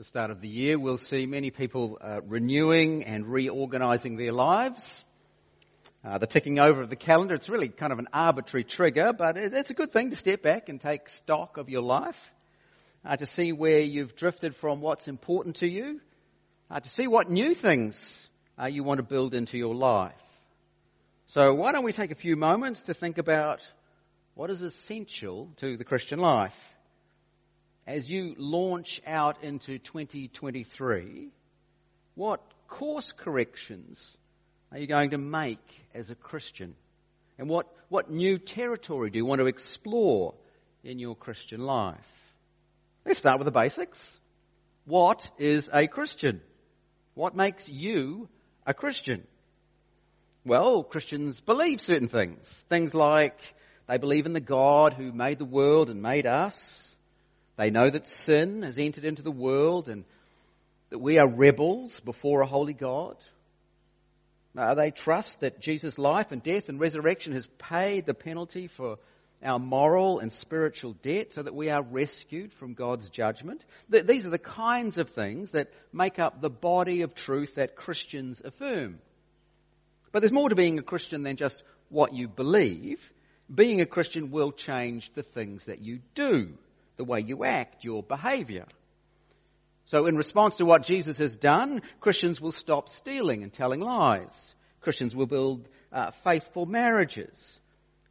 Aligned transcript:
the 0.00 0.04
start 0.04 0.30
of 0.30 0.40
the 0.40 0.48
year, 0.48 0.78
we'll 0.78 0.96
see 0.96 1.26
many 1.26 1.50
people 1.50 1.98
uh, 2.00 2.22
renewing 2.26 3.04
and 3.04 3.26
reorganizing 3.26 4.16
their 4.16 4.32
lives. 4.32 5.04
Uh, 6.02 6.16
the 6.16 6.26
ticking 6.26 6.58
over 6.58 6.80
of 6.80 6.88
the 6.88 6.96
calendar, 6.96 7.34
it's 7.34 7.50
really 7.50 7.68
kind 7.68 7.92
of 7.92 7.98
an 7.98 8.08
arbitrary 8.10 8.64
trigger, 8.64 9.12
but 9.12 9.36
it's 9.36 9.68
a 9.68 9.74
good 9.74 9.92
thing 9.92 10.08
to 10.08 10.16
step 10.16 10.40
back 10.40 10.70
and 10.70 10.80
take 10.80 11.06
stock 11.10 11.58
of 11.58 11.68
your 11.68 11.82
life, 11.82 12.32
uh, 13.04 13.14
to 13.14 13.26
see 13.26 13.52
where 13.52 13.80
you've 13.80 14.16
drifted 14.16 14.56
from 14.56 14.80
what's 14.80 15.06
important 15.06 15.56
to 15.56 15.68
you, 15.68 16.00
uh, 16.70 16.80
to 16.80 16.88
see 16.88 17.06
what 17.06 17.28
new 17.28 17.52
things 17.52 18.02
uh, 18.58 18.64
you 18.64 18.82
want 18.82 19.00
to 19.00 19.04
build 19.04 19.34
into 19.34 19.58
your 19.58 19.74
life. 19.74 20.14
So 21.26 21.52
why 21.52 21.72
don't 21.72 21.84
we 21.84 21.92
take 21.92 22.10
a 22.10 22.14
few 22.14 22.36
moments 22.36 22.80
to 22.84 22.94
think 22.94 23.18
about 23.18 23.60
what 24.34 24.48
is 24.48 24.62
essential 24.62 25.50
to 25.58 25.76
the 25.76 25.84
Christian 25.84 26.20
life? 26.20 26.56
As 27.86 28.10
you 28.10 28.34
launch 28.38 29.00
out 29.06 29.42
into 29.42 29.78
2023, 29.78 31.28
what 32.14 32.40
course 32.68 33.12
corrections 33.12 34.16
are 34.72 34.78
you 34.78 34.86
going 34.86 35.10
to 35.10 35.18
make 35.18 35.84
as 35.94 36.10
a 36.10 36.14
Christian? 36.14 36.74
And 37.38 37.48
what, 37.48 37.66
what 37.88 38.10
new 38.10 38.38
territory 38.38 39.10
do 39.10 39.18
you 39.18 39.24
want 39.24 39.40
to 39.40 39.46
explore 39.46 40.34
in 40.84 40.98
your 40.98 41.16
Christian 41.16 41.60
life? 41.60 41.98
Let's 43.04 43.18
start 43.18 43.38
with 43.38 43.46
the 43.46 43.50
basics. 43.50 44.18
What 44.84 45.30
is 45.38 45.68
a 45.72 45.86
Christian? 45.86 46.40
What 47.14 47.34
makes 47.34 47.68
you 47.68 48.28
a 48.66 48.74
Christian? 48.74 49.26
Well, 50.44 50.82
Christians 50.82 51.40
believe 51.40 51.80
certain 51.80 52.08
things. 52.08 52.46
Things 52.68 52.94
like 52.94 53.38
they 53.88 53.98
believe 53.98 54.26
in 54.26 54.32
the 54.32 54.40
God 54.40 54.94
who 54.94 55.12
made 55.12 55.38
the 55.38 55.44
world 55.44 55.90
and 55.90 56.02
made 56.02 56.26
us. 56.26 56.89
They 57.56 57.70
know 57.70 57.90
that 57.90 58.06
sin 58.06 58.62
has 58.62 58.78
entered 58.78 59.04
into 59.04 59.22
the 59.22 59.30
world 59.30 59.88
and 59.88 60.04
that 60.90 60.98
we 60.98 61.18
are 61.18 61.28
rebels 61.28 62.00
before 62.00 62.40
a 62.40 62.46
holy 62.46 62.72
God. 62.72 63.16
They 64.54 64.90
trust 64.90 65.40
that 65.40 65.60
Jesus' 65.60 65.98
life 65.98 66.32
and 66.32 66.42
death 66.42 66.68
and 66.68 66.80
resurrection 66.80 67.32
has 67.32 67.46
paid 67.58 68.06
the 68.06 68.14
penalty 68.14 68.66
for 68.66 68.98
our 69.42 69.58
moral 69.58 70.18
and 70.18 70.32
spiritual 70.32 70.94
debt 71.02 71.32
so 71.32 71.42
that 71.42 71.54
we 71.54 71.70
are 71.70 71.82
rescued 71.82 72.52
from 72.52 72.74
God's 72.74 73.08
judgment. 73.08 73.64
These 73.88 74.26
are 74.26 74.30
the 74.30 74.38
kinds 74.38 74.98
of 74.98 75.10
things 75.10 75.50
that 75.50 75.70
make 75.92 76.18
up 76.18 76.40
the 76.40 76.50
body 76.50 77.02
of 77.02 77.14
truth 77.14 77.54
that 77.54 77.76
Christians 77.76 78.42
affirm. 78.44 78.98
But 80.12 80.20
there's 80.20 80.32
more 80.32 80.48
to 80.48 80.56
being 80.56 80.78
a 80.78 80.82
Christian 80.82 81.22
than 81.22 81.36
just 81.36 81.62
what 81.88 82.12
you 82.12 82.26
believe. 82.26 83.12
Being 83.54 83.80
a 83.80 83.86
Christian 83.86 84.30
will 84.30 84.50
change 84.50 85.12
the 85.14 85.22
things 85.22 85.64
that 85.66 85.80
you 85.80 86.00
do 86.14 86.52
the 87.00 87.04
way 87.04 87.20
you 87.20 87.44
act, 87.44 87.82
your 87.82 88.02
behavior. 88.02 88.66
So 89.86 90.04
in 90.04 90.18
response 90.18 90.56
to 90.56 90.66
what 90.66 90.84
Jesus 90.84 91.16
has 91.16 91.34
done, 91.34 91.80
Christians 91.98 92.42
will 92.42 92.52
stop 92.52 92.90
stealing 92.90 93.42
and 93.42 93.50
telling 93.50 93.80
lies. 93.80 94.54
Christians 94.82 95.16
will 95.16 95.24
build 95.24 95.66
uh, 95.90 96.10
faithful 96.10 96.66
marriages. 96.66 97.58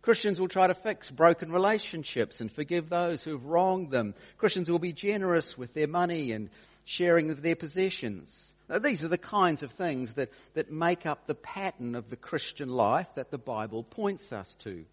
Christians 0.02 0.40
will 0.40 0.48
try 0.48 0.66
to 0.66 0.74
fix 0.74 1.12
broken 1.12 1.52
relationships 1.52 2.42
and 2.42 2.52
forgive 2.52 2.90
those 2.90 3.24
who 3.24 3.34
have 3.34 3.46
wronged 3.46 3.92
them. 3.92 4.16
Christians 4.40 4.72
will 4.72 4.80
be 4.80 4.92
generous 4.92 5.56
with 5.56 5.76
their 5.76 5.88
money 5.88 6.32
and 6.32 6.50
sharing 6.84 7.30
of 7.30 7.44
their 7.44 7.56
possessions. 7.56 8.36
Now, 8.68 8.80
these 8.80 9.04
are 9.04 9.08
the 9.08 9.20
kinds 9.20 9.62
of 9.62 9.72
things 9.74 10.16
that, 10.16 10.32
that 10.56 10.72
make 10.72 11.06
up 11.06 11.28
the 11.28 11.36
pattern 11.36 11.94
of 11.94 12.10
the 12.10 12.16
Christian 12.16 12.70
life 12.70 13.08
that 13.14 13.30
the 13.30 13.38
Bible 13.38 13.84
points 13.84 14.34
us 14.34 14.56
to. 14.64 14.84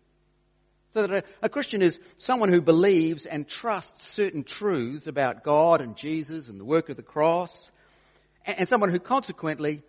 So 0.97 1.07
that 1.07 1.25
a, 1.27 1.45
a, 1.45 1.49
Christian 1.51 1.83
is 1.83 2.01
someone 2.17 2.51
who 2.51 2.63
believes 2.63 3.27
and 3.27 3.47
trusts 3.47 4.09
certain 4.09 4.45
truths 4.45 5.07
about 5.07 5.45
God 5.45 5.83
and 5.83 5.95
Jesus 5.95 6.49
and 6.49 6.59
the 6.59 6.65
work 6.65 6.89
of 6.89 6.97
the 6.97 7.03
cross, 7.03 7.71
and, 8.47 8.61
and 8.61 8.67
someone 8.67 8.89
who 8.89 8.99
consequently 8.99 9.83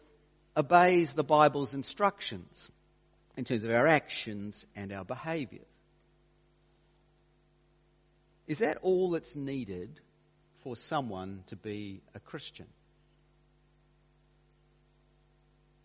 obeys 0.57 1.13
the 1.13 1.23
Bible's 1.23 1.73
instructions 1.73 2.67
in 3.37 3.45
terms 3.45 3.63
of 3.63 3.71
our 3.71 3.87
actions 3.87 4.65
and 4.75 4.91
our 4.91 5.05
behaviors. 5.05 5.63
Is 8.45 8.57
that 8.57 8.75
all 8.81 9.11
that's 9.11 9.33
needed 9.33 10.01
for 10.61 10.75
someone 10.75 11.45
to 11.47 11.55
be 11.55 12.01
a 12.15 12.19
Christian? 12.19 12.67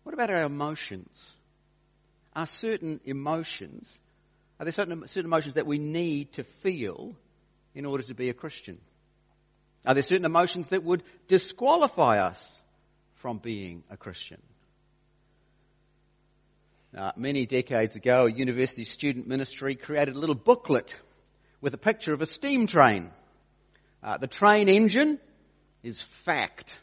What 0.03 0.11
about 0.11 0.31
our 0.31 0.43
emotions? 0.43 1.31
Are 2.35 2.45
certain 2.45 2.99
emotions 3.05 4.01
are 4.59 4.65
there 4.65 4.71
certain, 4.71 5.07
certain 5.07 5.25
emotions 5.25 5.55
that 5.55 5.65
we 5.65 5.77
need 5.77 6.33
to 6.33 6.43
feel 6.43 7.15
in 7.75 7.85
order 7.85 8.03
to 8.03 8.13
be 8.13 8.29
a 8.29 8.33
Christian? 8.33 8.79
Are 9.85 9.93
there 9.93 10.03
certain 10.03 10.25
emotions 10.25 10.69
that 10.69 10.83
would 10.83 11.03
disqualify 11.27 12.19
us 12.19 12.61
from 13.15 13.39
being 13.39 13.83
a 13.89 13.97
Christian? 13.97 14.41
Many 17.15 17.47
decades 17.47 17.95
ago, 17.95 18.27
a 18.27 18.31
university 18.31 18.83
student 18.83 19.27
ministry 19.27 19.75
created 19.75 20.15
a 20.15 20.19
little 20.19 20.35
booklet 20.35 20.95
with 21.59 21.73
a 21.73 21.77
picture 21.77 22.13
of 22.13 22.21
a 22.21 22.27
steam 22.27 22.67
train. 22.67 23.09
Uh, 24.03 24.17
the 24.17 24.27
train 24.27 24.69
engine 24.69 25.19
is 25.81 26.01
fact. 26.01 26.75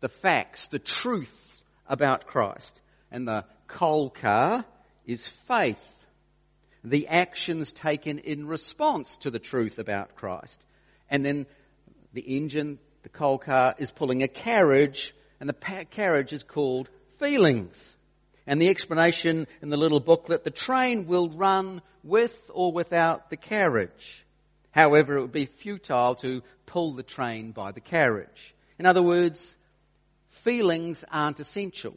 The 0.00 0.08
facts, 0.08 0.68
the 0.68 0.78
truth 0.78 1.62
about 1.86 2.26
Christ. 2.26 2.80
And 3.10 3.28
the 3.28 3.44
coal 3.66 4.08
car 4.08 4.64
is 5.04 5.28
faith 5.46 5.97
the 6.90 7.08
actions 7.08 7.72
taken 7.72 8.18
in 8.18 8.46
response 8.46 9.18
to 9.18 9.30
the 9.30 9.38
truth 9.38 9.78
about 9.78 10.16
Christ. 10.16 10.64
And 11.10 11.24
then 11.24 11.46
the 12.12 12.20
engine, 12.20 12.78
the 13.02 13.08
coal 13.08 13.38
car, 13.38 13.74
is 13.78 13.90
pulling 13.90 14.22
a 14.22 14.28
carriage, 14.28 15.14
and 15.40 15.48
the 15.48 15.84
carriage 15.90 16.32
is 16.32 16.42
called 16.42 16.88
feelings. 17.18 17.78
And 18.46 18.60
the 18.60 18.70
explanation 18.70 19.46
in 19.60 19.70
the 19.70 19.76
little 19.76 20.00
booklet, 20.00 20.44
the 20.44 20.50
train 20.50 21.06
will 21.06 21.28
run 21.28 21.82
with 22.02 22.50
or 22.52 22.72
without 22.72 23.30
the 23.30 23.36
carriage. 23.36 24.24
However, 24.70 25.16
it 25.16 25.20
would 25.22 25.32
be 25.32 25.46
futile 25.46 26.14
to 26.16 26.42
pull 26.66 26.94
the 26.94 27.02
train 27.02 27.52
by 27.52 27.72
the 27.72 27.80
carriage. 27.80 28.54
In 28.78 28.86
other 28.86 29.02
words, 29.02 29.44
feelings 30.30 31.04
aren't 31.10 31.40
essential. 31.40 31.96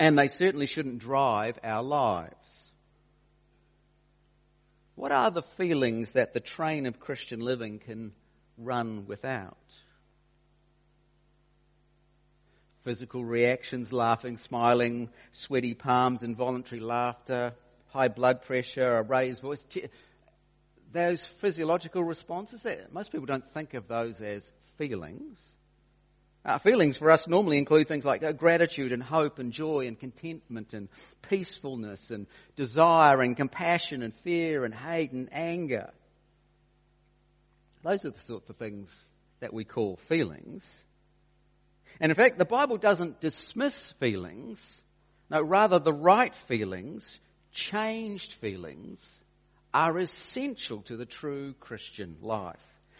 And 0.00 0.18
they 0.18 0.28
certainly 0.28 0.66
shouldn't 0.66 0.98
drive 0.98 1.58
our 1.62 1.82
lives. 1.82 2.67
What 4.98 5.12
are 5.12 5.30
the 5.30 5.42
feelings 5.42 6.10
that 6.14 6.34
the 6.34 6.40
train 6.40 6.84
of 6.84 6.98
Christian 6.98 7.38
living 7.38 7.78
can 7.78 8.10
run 8.56 9.06
without? 9.06 9.56
Physical 12.82 13.24
reactions, 13.24 13.92
laughing, 13.92 14.38
smiling, 14.38 15.10
sweaty 15.30 15.74
palms, 15.74 16.24
involuntary 16.24 16.80
laughter, 16.80 17.54
high 17.90 18.08
blood 18.08 18.42
pressure, 18.42 18.98
a 18.98 19.02
raised 19.04 19.40
voice. 19.40 19.64
Those 20.90 21.24
physiological 21.24 22.02
responses, 22.02 22.66
most 22.90 23.12
people 23.12 23.26
don't 23.26 23.48
think 23.54 23.74
of 23.74 23.86
those 23.86 24.20
as 24.20 24.50
feelings. 24.78 25.40
Our 26.44 26.54
uh, 26.54 26.58
feelings 26.58 26.96
for 26.96 27.10
us 27.10 27.26
normally 27.26 27.58
include 27.58 27.88
things 27.88 28.04
like 28.04 28.22
uh, 28.22 28.32
gratitude 28.32 28.92
and 28.92 29.02
hope 29.02 29.38
and 29.38 29.52
joy 29.52 29.86
and 29.86 29.98
contentment 29.98 30.72
and 30.72 30.88
peacefulness 31.28 32.10
and 32.10 32.26
desire 32.56 33.20
and 33.20 33.36
compassion 33.36 34.02
and 34.02 34.14
fear 34.22 34.64
and 34.64 34.74
hate 34.74 35.12
and 35.12 35.28
anger. 35.32 35.90
Those 37.82 38.04
are 38.04 38.10
the 38.10 38.20
sorts 38.20 38.48
of 38.50 38.56
things 38.56 38.88
that 39.40 39.52
we 39.52 39.64
call 39.64 39.96
feelings. 40.08 40.64
And 42.00 42.10
in 42.10 42.16
fact, 42.16 42.38
the 42.38 42.44
Bible 42.44 42.76
doesn't 42.76 43.20
dismiss 43.20 43.92
feelings. 43.98 44.80
No, 45.30 45.42
rather 45.42 45.78
the 45.78 45.92
right 45.92 46.34
feelings, 46.46 47.20
changed 47.52 48.32
feelings, 48.34 49.04
are 49.74 49.98
essential 49.98 50.82
to 50.82 50.96
the 50.96 51.06
true 51.06 51.54
Christian 51.60 52.16
life. 52.22 52.56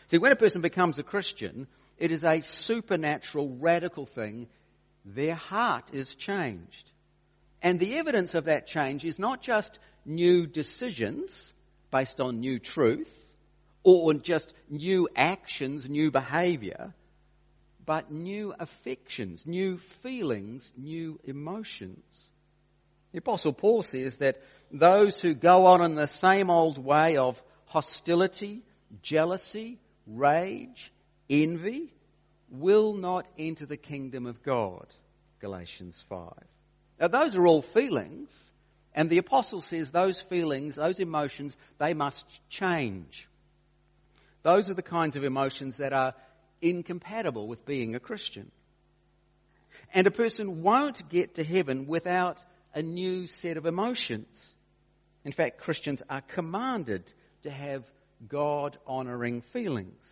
See, 0.09 0.19
when 0.19 0.33
a 0.33 0.37
person 0.37 0.61
becomes 0.61 0.99
a 0.99 1.03
Christian, 1.03 1.67
it 1.99 2.13
is 2.13 2.25
a 2.25 2.41
supernatural, 2.41 3.57
radical 3.61 4.07
thing. 4.07 4.49
Their 5.05 5.35
heart 5.35 5.91
is 5.93 6.15
changed. 6.15 6.91
And 7.61 7.81
the 7.81 7.97
evidence 7.97 8.35
of 8.35 8.45
that 8.45 8.67
change 8.67 9.05
is 9.05 9.19
not 9.19 9.43
just 9.43 9.79
new 10.05 10.47
decisions 10.47 11.53
based 11.91 12.21
on 12.21 12.41
new 12.41 12.59
truth 12.59 13.33
or 13.83 14.15
just 14.15 14.53
new 14.69 15.09
actions, 15.17 15.89
new 15.89 16.11
behavior, 16.11 16.95
but 17.85 18.13
new 18.13 18.55
affections, 18.59 19.47
new 19.47 19.79
feelings, 19.79 20.73
new 20.77 21.19
emotions. 21.25 22.05
The 23.13 23.19
apostle 23.19 23.55
Paul 23.55 23.83
says 23.83 24.17
that 24.17 24.43
those 24.71 25.19
who 25.19 25.35
go 25.35 25.67
on 25.67 25.81
in 25.83 25.95
the 25.95 26.07
same 26.07 26.51
old 26.51 26.79
way 26.79 27.17
of 27.17 27.43
hostility, 27.65 28.63
jealousy, 29.03 29.79
rage, 30.07 30.93
envy 31.29 31.93
will 32.51 32.95
not 32.95 33.27
enter 33.39 33.67
the 33.67 33.77
kingdom 33.77 34.27
of 34.27 34.43
God. 34.43 34.87
Galatians 35.41 36.03
5. 36.09 36.33
Now 37.01 37.09
those 37.09 37.35
are 37.35 37.47
all 37.47 37.63
feelings, 37.63 38.31
and 38.95 39.09
the 39.09 39.19
apostle 39.19 39.61
says 39.61 39.91
those 39.91 40.21
feelings, 40.21 40.75
those 40.75 40.99
emotions, 40.99 41.57
they 41.79 41.95
must 41.95 42.27
change. 42.49 43.29
Those 44.43 44.71
are 44.71 44.75
the 44.75 44.83
kinds 44.83 45.17
of 45.17 45.25
emotions 45.25 45.77
that 45.77 45.93
are 45.93 46.15
incompatible 46.61 47.47
with 47.47 47.67
being 47.67 47.95
a 47.95 48.01
Christian. 48.01 48.51
And 49.95 50.07
a 50.07 50.11
person 50.11 50.63
won't 50.63 51.09
get 51.09 51.37
to 51.37 51.45
heaven 51.45 51.87
without 51.87 52.39
a 52.75 52.83
new 52.83 53.27
set 53.27 53.57
of 53.57 53.67
emotions. 53.67 54.55
In 55.25 55.33
fact, 55.33 55.61
Christians 55.61 56.03
are 56.09 56.21
commanded 56.21 57.05
to 57.43 57.51
have 57.51 57.85
God 58.27 58.77
honoring 58.87 59.41
feelings. 59.41 60.05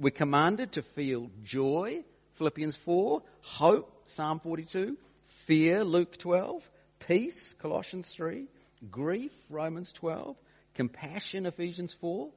We're 0.00 0.08
commanded 0.08 0.72
to 0.72 0.82
feel 0.82 1.30
joy, 1.44 2.04
Philippians 2.36 2.74
4, 2.74 3.22
hope, 3.42 4.02
Psalm 4.06 4.40
42, 4.40 4.96
fear, 5.44 5.84
Luke 5.84 6.16
12, 6.16 6.70
peace, 7.06 7.54
Colossians 7.60 8.08
3, 8.08 8.46
grief, 8.90 9.30
Romans 9.50 9.92
12, 9.92 10.38
compassion, 10.74 11.44
Ephesians 11.44 11.92
4, 11.92 12.30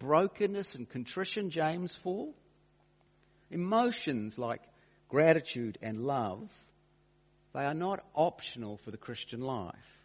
brokenness 0.00 0.74
and 0.74 0.86
contrition, 0.86 1.48
James 1.48 1.94
4, 1.94 2.28
emotions 3.50 4.36
like 4.36 4.60
gratitude 5.08 5.78
and 5.80 6.04
love, 6.04 6.46
they 7.54 7.64
are 7.64 7.72
not 7.72 8.04
optional 8.14 8.76
for 8.76 8.90
the 8.90 8.98
Christian 8.98 9.40
life. 9.40 10.01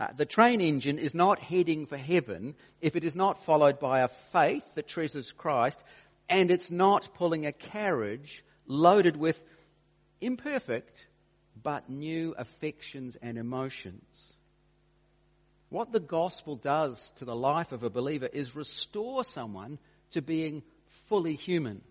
Uh, 0.00 0.06
the 0.16 0.24
train 0.24 0.62
engine 0.62 0.98
is 0.98 1.12
not 1.12 1.38
heading 1.38 1.84
for 1.84 1.98
heaven 1.98 2.54
if 2.80 2.96
it 2.96 3.04
is 3.04 3.14
not 3.14 3.44
followed 3.44 3.78
by 3.78 4.00
a 4.00 4.08
faith 4.08 4.64
that 4.74 4.88
treasures 4.88 5.30
Christ 5.32 5.78
and 6.26 6.50
it's 6.50 6.70
not 6.70 7.12
pulling 7.16 7.44
a 7.44 7.52
carriage 7.52 8.42
loaded 8.66 9.14
with 9.14 9.38
imperfect 10.22 11.04
but 11.62 11.90
new 11.90 12.34
affections 12.38 13.18
and 13.20 13.36
emotions. 13.36 14.02
What 15.68 15.92
the 15.92 16.00
gospel 16.00 16.56
does 16.56 17.12
to 17.16 17.26
the 17.26 17.36
life 17.36 17.72
of 17.72 17.82
a 17.82 17.90
believer 17.90 18.28
is 18.32 18.56
restore 18.56 19.22
someone 19.22 19.78
to 20.12 20.22
being 20.22 20.62
fully 21.08 21.34
human 21.34 21.82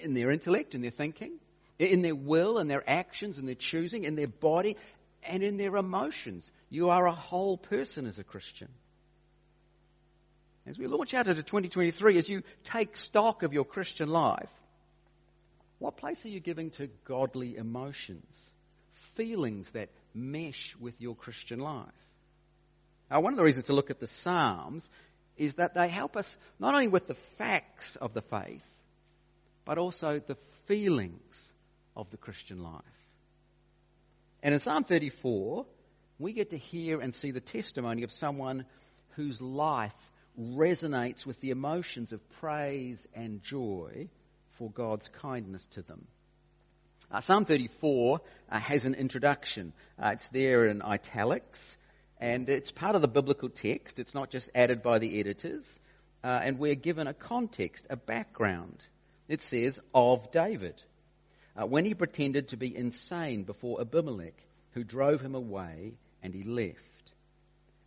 in 0.00 0.14
their 0.14 0.30
intellect, 0.30 0.74
in 0.74 0.80
their 0.80 0.90
thinking, 0.90 1.32
in 1.78 2.00
their 2.00 2.16
will, 2.16 2.58
in 2.58 2.66
their 2.66 2.88
actions, 2.88 3.36
in 3.36 3.44
their 3.44 3.54
choosing, 3.54 4.04
in 4.04 4.16
their 4.16 4.26
body, 4.26 4.76
and 5.22 5.42
in 5.42 5.58
their 5.58 5.76
emotions. 5.76 6.50
You 6.70 6.90
are 6.90 7.06
a 7.06 7.12
whole 7.12 7.56
person 7.56 8.06
as 8.06 8.18
a 8.18 8.24
Christian. 8.24 8.68
As 10.66 10.78
we 10.78 10.86
launch 10.86 11.14
out 11.14 11.28
into 11.28 11.42
2023, 11.42 12.18
as 12.18 12.28
you 12.28 12.42
take 12.64 12.96
stock 12.96 13.42
of 13.42 13.54
your 13.54 13.64
Christian 13.64 14.10
life, 14.10 14.50
what 15.78 15.96
place 15.96 16.24
are 16.26 16.30
you 16.30 16.40
giving 16.40 16.70
to 16.72 16.90
godly 17.04 17.56
emotions, 17.56 18.36
feelings 19.14 19.70
that 19.72 19.88
mesh 20.14 20.76
with 20.78 21.00
your 21.00 21.14
Christian 21.14 21.58
life? 21.58 21.86
Now, 23.10 23.20
one 23.20 23.32
of 23.32 23.38
the 23.38 23.44
reasons 23.44 23.66
to 23.66 23.72
look 23.72 23.90
at 23.90 24.00
the 24.00 24.06
Psalms 24.06 24.88
is 25.38 25.54
that 25.54 25.74
they 25.74 25.88
help 25.88 26.16
us 26.16 26.36
not 26.58 26.74
only 26.74 26.88
with 26.88 27.06
the 27.06 27.14
facts 27.14 27.96
of 27.96 28.12
the 28.12 28.20
faith, 28.20 28.64
but 29.64 29.78
also 29.78 30.18
the 30.18 30.34
feelings 30.66 31.52
of 31.96 32.10
the 32.10 32.16
Christian 32.18 32.62
life. 32.62 32.82
And 34.42 34.52
in 34.52 34.60
Psalm 34.60 34.84
34, 34.84 35.64
we 36.18 36.32
get 36.32 36.50
to 36.50 36.58
hear 36.58 37.00
and 37.00 37.14
see 37.14 37.30
the 37.30 37.40
testimony 37.40 38.02
of 38.02 38.10
someone 38.10 38.64
whose 39.10 39.40
life 39.40 39.94
resonates 40.38 41.26
with 41.26 41.40
the 41.40 41.50
emotions 41.50 42.12
of 42.12 42.28
praise 42.40 43.06
and 43.14 43.42
joy 43.42 44.08
for 44.52 44.70
God's 44.70 45.08
kindness 45.20 45.66
to 45.72 45.82
them. 45.82 46.06
Uh, 47.10 47.20
Psalm 47.20 47.44
34 47.44 48.20
uh, 48.50 48.58
has 48.58 48.84
an 48.84 48.94
introduction. 48.94 49.72
Uh, 49.98 50.10
it's 50.14 50.28
there 50.28 50.66
in 50.66 50.82
italics, 50.82 51.76
and 52.20 52.48
it's 52.48 52.70
part 52.70 52.94
of 52.94 53.02
the 53.02 53.08
biblical 53.08 53.48
text. 53.48 53.98
It's 53.98 54.14
not 54.14 54.30
just 54.30 54.50
added 54.54 54.82
by 54.82 54.98
the 54.98 55.18
editors. 55.20 55.80
Uh, 56.22 56.40
and 56.42 56.58
we're 56.58 56.74
given 56.74 57.06
a 57.06 57.14
context, 57.14 57.86
a 57.88 57.96
background. 57.96 58.82
It 59.28 59.40
says, 59.40 59.78
of 59.94 60.30
David 60.32 60.82
uh, 61.58 61.66
when 61.66 61.84
he 61.84 61.94
pretended 61.94 62.48
to 62.48 62.56
be 62.56 62.74
insane 62.74 63.42
before 63.42 63.80
Abimelech, 63.80 64.34
who 64.72 64.84
drove 64.84 65.20
him 65.20 65.34
away 65.34 65.94
and 66.22 66.34
he 66.34 66.42
left. 66.42 66.76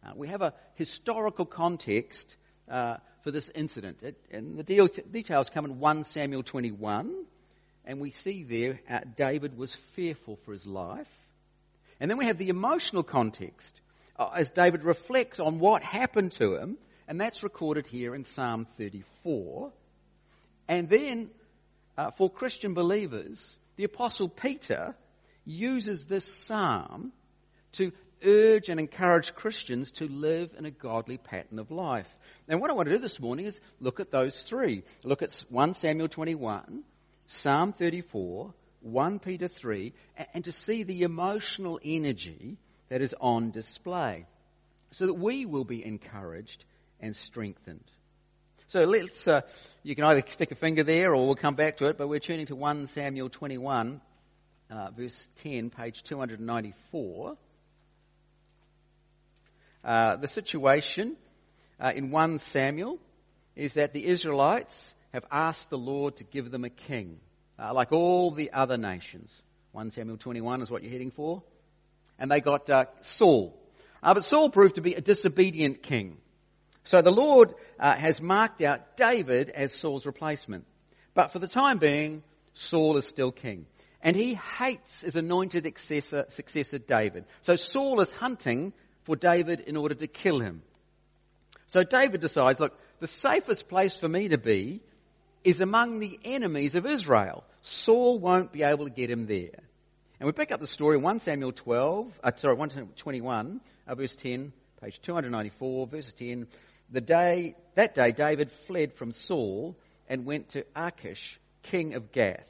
Uh, 0.05 0.11
we 0.15 0.27
have 0.27 0.41
a 0.41 0.53
historical 0.75 1.45
context 1.45 2.35
uh, 2.69 2.97
for 3.21 3.31
this 3.31 3.49
incident. 3.53 4.01
It, 4.01 4.17
and 4.31 4.57
the 4.57 4.63
deal, 4.63 4.87
details 4.87 5.49
come 5.49 5.65
in 5.65 5.79
1 5.79 6.03
Samuel 6.05 6.43
21, 6.43 7.13
and 7.85 7.99
we 7.99 8.11
see 8.11 8.43
there 8.43 8.79
uh, 8.89 9.01
David 9.15 9.57
was 9.57 9.73
fearful 9.93 10.37
for 10.37 10.53
his 10.53 10.65
life. 10.65 11.11
And 11.99 12.09
then 12.09 12.17
we 12.17 12.25
have 12.25 12.37
the 12.37 12.49
emotional 12.49 13.03
context 13.03 13.79
uh, 14.17 14.29
as 14.35 14.49
David 14.51 14.83
reflects 14.83 15.39
on 15.39 15.59
what 15.59 15.83
happened 15.83 16.31
to 16.33 16.55
him, 16.55 16.77
and 17.07 17.21
that's 17.21 17.43
recorded 17.43 17.85
here 17.85 18.15
in 18.15 18.23
Psalm 18.23 18.65
34. 18.77 19.71
And 20.67 20.89
then, 20.89 21.29
uh, 21.97 22.11
for 22.11 22.29
Christian 22.29 22.73
believers, 22.73 23.57
the 23.75 23.83
Apostle 23.83 24.29
Peter 24.29 24.95
uses 25.45 26.05
this 26.05 26.25
psalm 26.25 27.11
to 27.73 27.91
urge 28.25 28.69
and 28.69 28.79
encourage 28.79 29.33
Christians 29.35 29.91
to 29.93 30.07
live 30.07 30.55
in 30.57 30.65
a 30.65 30.71
godly 30.71 31.17
pattern 31.17 31.59
of 31.59 31.71
life. 31.71 32.07
And 32.47 32.59
what 32.59 32.69
I 32.69 32.73
want 32.73 32.87
to 32.87 32.95
do 32.95 33.01
this 33.01 33.19
morning 33.19 33.45
is 33.45 33.59
look 33.79 33.99
at 33.99 34.11
those 34.11 34.41
three. 34.41 34.83
Look 35.03 35.21
at 35.21 35.31
1 35.49 35.73
Samuel 35.73 36.07
21, 36.07 36.83
Psalm 37.27 37.73
34, 37.73 38.53
1 38.81 39.19
Peter 39.19 39.47
3, 39.47 39.93
and 40.33 40.43
to 40.43 40.51
see 40.51 40.83
the 40.83 41.03
emotional 41.03 41.79
energy 41.83 42.57
that 42.89 43.01
is 43.01 43.15
on 43.19 43.51
display 43.51 44.25
so 44.91 45.05
that 45.07 45.13
we 45.13 45.45
will 45.45 45.63
be 45.63 45.83
encouraged 45.83 46.65
and 46.99 47.15
strengthened. 47.15 47.83
So 48.67 48.85
let's, 48.85 49.27
uh, 49.27 49.41
you 49.83 49.95
can 49.95 50.05
either 50.05 50.23
stick 50.29 50.51
a 50.51 50.55
finger 50.55 50.83
there 50.83 51.13
or 51.13 51.25
we'll 51.25 51.35
come 51.35 51.55
back 51.55 51.77
to 51.77 51.87
it, 51.87 51.97
but 51.97 52.07
we're 52.07 52.19
turning 52.19 52.45
to 52.47 52.55
1 52.55 52.87
Samuel 52.87 53.29
21, 53.29 54.01
uh, 54.69 54.91
verse 54.91 55.29
10, 55.37 55.69
page 55.69 56.03
294. 56.03 57.37
Uh, 59.83 60.15
the 60.15 60.27
situation 60.27 61.15
uh, 61.79 61.91
in 61.95 62.11
1 62.11 62.39
Samuel 62.39 62.99
is 63.55 63.73
that 63.73 63.93
the 63.93 64.05
Israelites 64.05 64.95
have 65.13 65.25
asked 65.31 65.69
the 65.69 65.77
Lord 65.77 66.17
to 66.17 66.23
give 66.23 66.51
them 66.51 66.63
a 66.63 66.69
king, 66.69 67.19
uh, 67.59 67.73
like 67.73 67.91
all 67.91 68.31
the 68.31 68.51
other 68.53 68.77
nations. 68.77 69.31
1 69.71 69.91
Samuel 69.91 70.17
21 70.17 70.61
is 70.61 70.69
what 70.69 70.83
you're 70.83 70.91
heading 70.91 71.11
for. 71.11 71.43
And 72.19 72.29
they 72.29 72.41
got 72.41 72.69
uh, 72.69 72.85
Saul. 73.01 73.57
but 74.01 74.25
Saul 74.25 74.49
proved 74.49 74.75
to 74.75 74.81
be 74.81 74.93
a 74.93 75.01
disobedient 75.01 75.81
king. 75.81 76.17
So 76.83 77.01
the 77.01 77.11
Lord 77.11 77.53
uh, 77.79 77.95
has 77.95 78.21
marked 78.21 78.61
out 78.61 78.97
David 78.97 79.49
as 79.49 79.73
Saul's 79.73 80.05
replacement. 80.05 80.65
But 81.13 81.31
for 81.31 81.39
the 81.39 81.47
time 81.47 81.77
being, 81.77 82.23
Saul 82.53 82.97
is 82.97 83.07
still 83.07 83.31
king. 83.31 83.65
And 84.01 84.15
he 84.15 84.35
hates 84.35 85.01
his 85.01 85.15
anointed 85.15 85.65
successor, 85.65 86.25
successor 86.29 86.79
David. 86.79 87.25
So 87.41 87.55
Saul 87.55 88.01
is 88.01 88.11
hunting 88.11 88.73
for 89.03 89.15
David 89.15 89.61
in 89.61 89.77
order 89.77 89.95
to 89.95 90.07
kill 90.07 90.39
him. 90.39 90.61
So 91.67 91.83
David 91.83 92.21
decides, 92.21 92.59
look, 92.59 92.77
the 92.99 93.07
safest 93.07 93.67
place 93.67 93.95
for 93.95 94.07
me 94.07 94.29
to 94.29 94.37
be 94.37 94.81
is 95.43 95.61
among 95.61 95.99
the 95.99 96.19
enemies 96.23 96.75
of 96.75 96.85
Israel. 96.85 97.43
Saul 97.61 98.19
won't 98.19 98.51
be 98.51 98.63
able 98.63 98.85
to 98.85 98.91
get 98.91 99.09
him 99.09 99.25
there. 99.25 99.63
And 100.19 100.27
we 100.27 100.33
pick 100.33 100.51
up 100.51 100.59
the 100.59 100.67
story 100.67 100.97
in 100.97 101.03
1 101.03 101.19
Samuel 101.21 101.51
12, 101.51 102.19
uh, 102.23 102.31
sorry, 102.35 102.55
1 102.55 102.69
Samuel 102.69 102.93
21, 102.95 103.61
uh, 103.87 103.95
verse 103.95 104.15
10, 104.15 104.53
page 104.81 105.01
294, 105.01 105.87
verse 105.87 106.13
10 106.13 106.47
the 106.91 107.01
day, 107.01 107.55
that 107.75 107.95
day 107.95 108.11
David 108.11 108.51
fled 108.67 108.93
from 108.93 109.11
Saul 109.11 109.77
and 110.09 110.25
went 110.25 110.49
to 110.49 110.65
Achish, 110.75 111.39
king 111.63 111.93
of 111.93 112.11
Gath. 112.11 112.47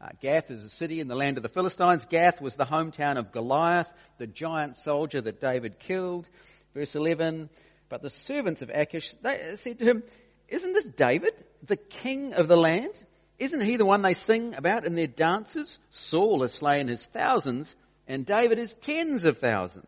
Uh, 0.00 0.08
Gath 0.20 0.50
is 0.50 0.64
a 0.64 0.68
city 0.68 0.98
in 1.00 1.08
the 1.08 1.14
land 1.14 1.36
of 1.36 1.42
the 1.42 1.48
Philistines. 1.48 2.04
Gath 2.08 2.40
was 2.40 2.56
the 2.56 2.64
hometown 2.64 3.16
of 3.16 3.32
Goliath, 3.32 3.90
the 4.20 4.28
giant 4.28 4.76
soldier 4.76 5.20
that 5.20 5.40
David 5.40 5.80
killed. 5.80 6.28
Verse 6.74 6.94
11, 6.94 7.50
but 7.88 8.02
the 8.02 8.10
servants 8.10 8.62
of 8.62 8.70
Achish, 8.70 9.12
they 9.22 9.52
uh, 9.52 9.56
said 9.56 9.80
to 9.80 9.84
him, 9.84 10.04
isn't 10.48 10.72
this 10.72 10.86
David, 10.86 11.32
the 11.64 11.76
king 11.76 12.34
of 12.34 12.46
the 12.46 12.56
land? 12.56 12.92
Isn't 13.40 13.62
he 13.62 13.76
the 13.76 13.86
one 13.86 14.02
they 14.02 14.14
sing 14.14 14.54
about 14.54 14.84
in 14.84 14.94
their 14.94 15.08
dances? 15.08 15.78
Saul 15.90 16.42
has 16.42 16.52
slain 16.52 16.86
his 16.86 17.02
thousands 17.02 17.74
and 18.06 18.26
David 18.26 18.58
his 18.58 18.74
tens 18.74 19.24
of 19.24 19.38
thousands. 19.38 19.86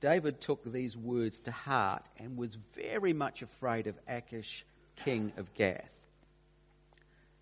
David 0.00 0.40
took 0.40 0.64
these 0.64 0.96
words 0.96 1.40
to 1.40 1.50
heart 1.50 2.04
and 2.18 2.36
was 2.36 2.56
very 2.74 3.12
much 3.12 3.42
afraid 3.42 3.86
of 3.86 3.98
Achish, 4.08 4.64
king 5.04 5.32
of 5.36 5.52
Gath. 5.54 5.90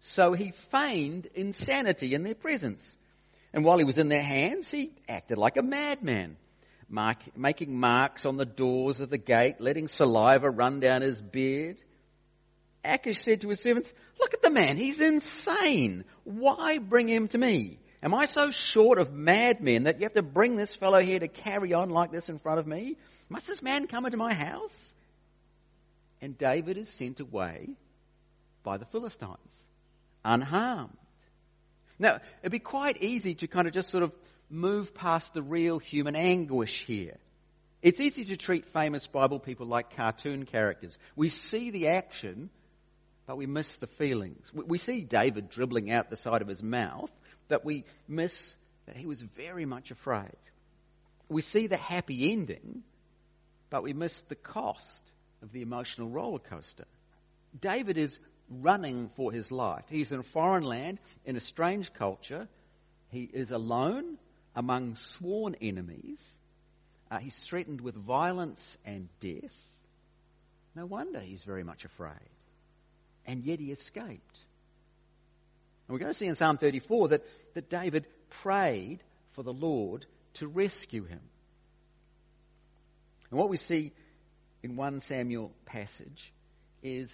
So 0.01 0.33
he 0.33 0.53
feigned 0.71 1.29
insanity 1.35 2.15
in 2.15 2.23
their 2.23 2.35
presence. 2.35 2.97
And 3.53 3.65
while 3.65 3.79
he 3.79 3.85
was 3.85 3.99
in 3.99 4.09
their 4.09 4.23
hands, 4.23 4.71
he 4.71 4.93
acted 5.09 5.39
like 5.39 5.57
a 5.57 5.63
madman, 5.63 6.37
mark, 6.89 7.19
making 7.37 7.79
marks 7.79 8.27
on 8.27 8.37
the 8.37 8.45
doors 8.45 9.01
of 9.01 9.11
the 9.11 9.19
gate, 9.19 9.61
letting 9.61 9.89
saliva 9.89 10.51
run 10.51 10.81
down 10.81 11.03
his 11.03 11.21
beard. 11.21 11.77
Achish 12.85 13.23
said 13.23 13.41
to 13.41 13.49
his 13.49 13.61
servants, 13.61 13.93
look 14.21 14.35
at 14.35 14.43
the 14.43 14.51
man, 14.51 14.77
he's 14.77 15.01
insane. 15.01 16.05
Why 16.25 16.79
bring 16.79 17.09
him 17.09 17.29
to 17.29 17.39
me? 17.39 17.79
Am 18.03 18.15
I 18.15 18.27
so 18.27 18.51
short 18.51 18.99
of 18.99 19.13
madmen 19.13 19.85
that 19.85 19.99
you 19.99 20.05
have 20.05 20.13
to 20.13 20.23
bring 20.23 20.55
this 20.55 20.75
fellow 20.75 21.01
here 21.01 21.19
to 21.19 21.29
carry 21.29 21.73
on 21.73 21.91
like 21.91 22.13
this 22.13 22.29
in 22.29 22.39
front 22.39 22.61
of 22.61 22.67
me? 22.67 22.97
Must 23.29 23.47
this 23.47 23.63
man 23.63 23.87
come 23.87 24.05
into 24.05 24.19
my 24.19 24.35
house? 24.35 24.77
And 26.21 26.39
David 26.39 26.77
is 26.77 26.89
sent 26.89 27.21
away 27.21 27.71
by 28.63 28.77
the 28.77 28.85
Philistines, 28.85 29.39
unharmed. 30.25 30.97
Now, 31.99 32.21
it'd 32.43 32.53
be 32.53 32.59
quite 32.59 33.03
easy 33.03 33.35
to 33.37 33.47
kind 33.47 33.67
of 33.67 33.75
just 33.75 33.91
sort 33.91 34.03
of 34.03 34.13
move 34.51 34.95
past 34.95 35.35
the 35.35 35.43
real 35.43 35.79
human 35.79 36.15
anguish 36.15 36.85
here. 36.87 37.17
It's 37.83 38.01
easy 38.01 38.25
to 38.27 38.37
treat 38.37 38.67
famous 38.67 39.07
Bible 39.07 39.39
people 39.39 39.67
like 39.67 39.97
cartoon 39.97 40.45
characters. 40.45 40.97
We 41.15 41.29
see 41.29 41.71
the 41.71 41.89
action, 41.89 42.51
but 43.27 43.37
we 43.37 43.47
miss 43.47 43.77
the 43.77 43.87
feelings. 43.87 44.51
We 44.53 44.79
see 44.79 45.03
David 45.03 45.51
dribbling 45.51 45.91
out 45.91 46.11
the 46.11 46.17
side 46.17 46.43
of 46.43 46.49
his 46.49 46.63
mouth, 46.63 47.11
but 47.49 47.65
we 47.65 47.85
miss 48.09 48.55
that 48.87 48.97
he 48.97 49.07
was 49.07 49.21
very 49.21 49.67
much 49.67 49.91
afraid. 49.91 50.37
We 51.29 51.43
see 51.43 51.67
the 51.67 51.77
happy 51.77 52.33
ending, 52.33 52.83
but 53.71 53.83
we 53.83 53.93
miss 53.93 54.21
the 54.23 54.37
cost 54.37 55.03
of 55.43 55.53
the 55.53 55.63
emotional 55.63 56.09
roller 56.09 56.39
coaster. 56.39 56.87
David 57.59 57.99
is 57.99 58.19
running 58.49 59.11
for 59.17 59.33
his 59.33 59.51
life. 59.51 59.85
He's 59.89 60.13
in 60.13 60.21
a 60.21 60.25
foreign 60.25 60.63
land, 60.63 60.99
in 61.25 61.37
a 61.37 61.41
strange 61.41 61.93
culture. 61.93 62.49
He 63.11 63.23
is 63.25 63.51
alone 63.51 64.19
among 64.55 64.97
sworn 64.97 65.57
enemies. 65.61 66.23
Uh, 67.11 67.19
he's 67.19 67.35
threatened 67.35 67.81
with 67.81 67.95
violence 67.95 68.79
and 68.85 69.09
death. 69.21 69.57
No 70.75 70.87
wonder 70.87 71.21
he's 71.21 71.43
very 71.43 71.65
much 71.65 71.85
afraid. 71.85 72.13
And 73.27 73.45
yet 73.45 73.61
he 73.61 73.71
escaped. 73.73 74.39
And 75.89 75.95
we're 75.95 75.99
going 75.99 76.13
to 76.13 76.19
see 76.19 76.27
in 76.27 76.37
Psalm 76.37 76.59
34 76.59 77.09
that, 77.09 77.27
that 77.55 77.71
David 77.71 78.07
prayed 78.43 79.01
for 79.33 79.43
the 79.43 79.53
Lord 79.53 80.07
to 80.35 80.47
rescue 80.47 81.05
him. 81.05 81.21
And 83.31 83.39
what 83.39 83.49
we 83.49 83.57
see 83.57 83.93
in 84.63 84.77
1 84.77 85.03
Samuel 85.03 85.53
passage 85.65 86.33
is 86.83 87.13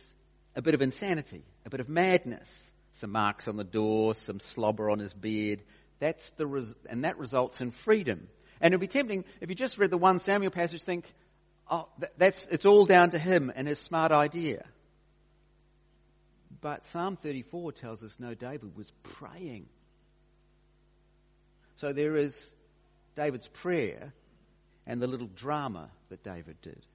a 0.54 0.62
bit 0.62 0.74
of 0.74 0.82
insanity, 0.82 1.44
a 1.64 1.70
bit 1.70 1.80
of 1.80 1.88
madness. 1.88 2.48
Some 2.94 3.12
marks 3.12 3.48
on 3.48 3.56
the 3.56 3.64
door, 3.64 4.14
some 4.14 4.38
slobber 4.38 4.90
on 4.90 4.98
his 4.98 5.14
beard. 5.14 5.62
That's 5.98 6.30
the 6.32 6.46
res- 6.46 6.74
and 6.88 7.04
that 7.04 7.18
results 7.18 7.60
in 7.60 7.70
freedom. 7.70 8.28
And 8.60 8.72
it'd 8.72 8.80
be 8.80 8.86
tempting 8.86 9.24
if 9.40 9.48
you 9.48 9.54
just 9.54 9.78
read 9.78 9.90
the 9.90 9.98
1 9.98 10.20
Samuel 10.20 10.50
passage, 10.50 10.82
think, 10.82 11.12
oh, 11.70 11.88
that's, 12.18 12.46
it's 12.50 12.66
all 12.66 12.84
down 12.84 13.10
to 13.10 13.18
him 13.18 13.52
and 13.54 13.66
his 13.66 13.78
smart 13.78 14.12
idea. 14.12 14.64
But 16.60 16.86
Psalm 16.86 17.16
34 17.16 17.72
tells 17.72 18.02
us 18.02 18.16
no, 18.20 18.34
David 18.34 18.76
was 18.76 18.92
praying. 19.02 19.66
So 21.76 21.92
there 21.92 22.16
is 22.16 22.52
David's 23.16 23.48
prayer 23.48 24.12
and 24.86 25.02
the 25.02 25.08
little 25.08 25.26
drama 25.26 25.90
that 26.10 26.22
David 26.22 26.56
did. 26.62 26.86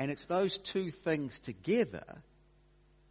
And 0.00 0.10
it's 0.10 0.24
those 0.24 0.56
two 0.56 0.90
things 0.90 1.38
together 1.40 2.06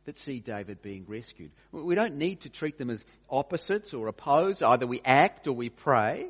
that 0.06 0.18
see 0.18 0.40
David 0.40 0.82
being 0.82 1.06
rescued. 1.08 1.52
We 1.72 1.94
don't 1.94 2.16
need 2.16 2.42
to 2.42 2.50
treat 2.50 2.80
them 2.80 2.90
as 2.90 3.06
opposites 3.30 3.94
or 3.94 4.08
opposed. 4.08 4.64
Either 4.64 4.88
we 4.88 5.00
act 5.06 5.46
or 5.46 5.54
we 5.54 5.70
pray. 5.70 6.26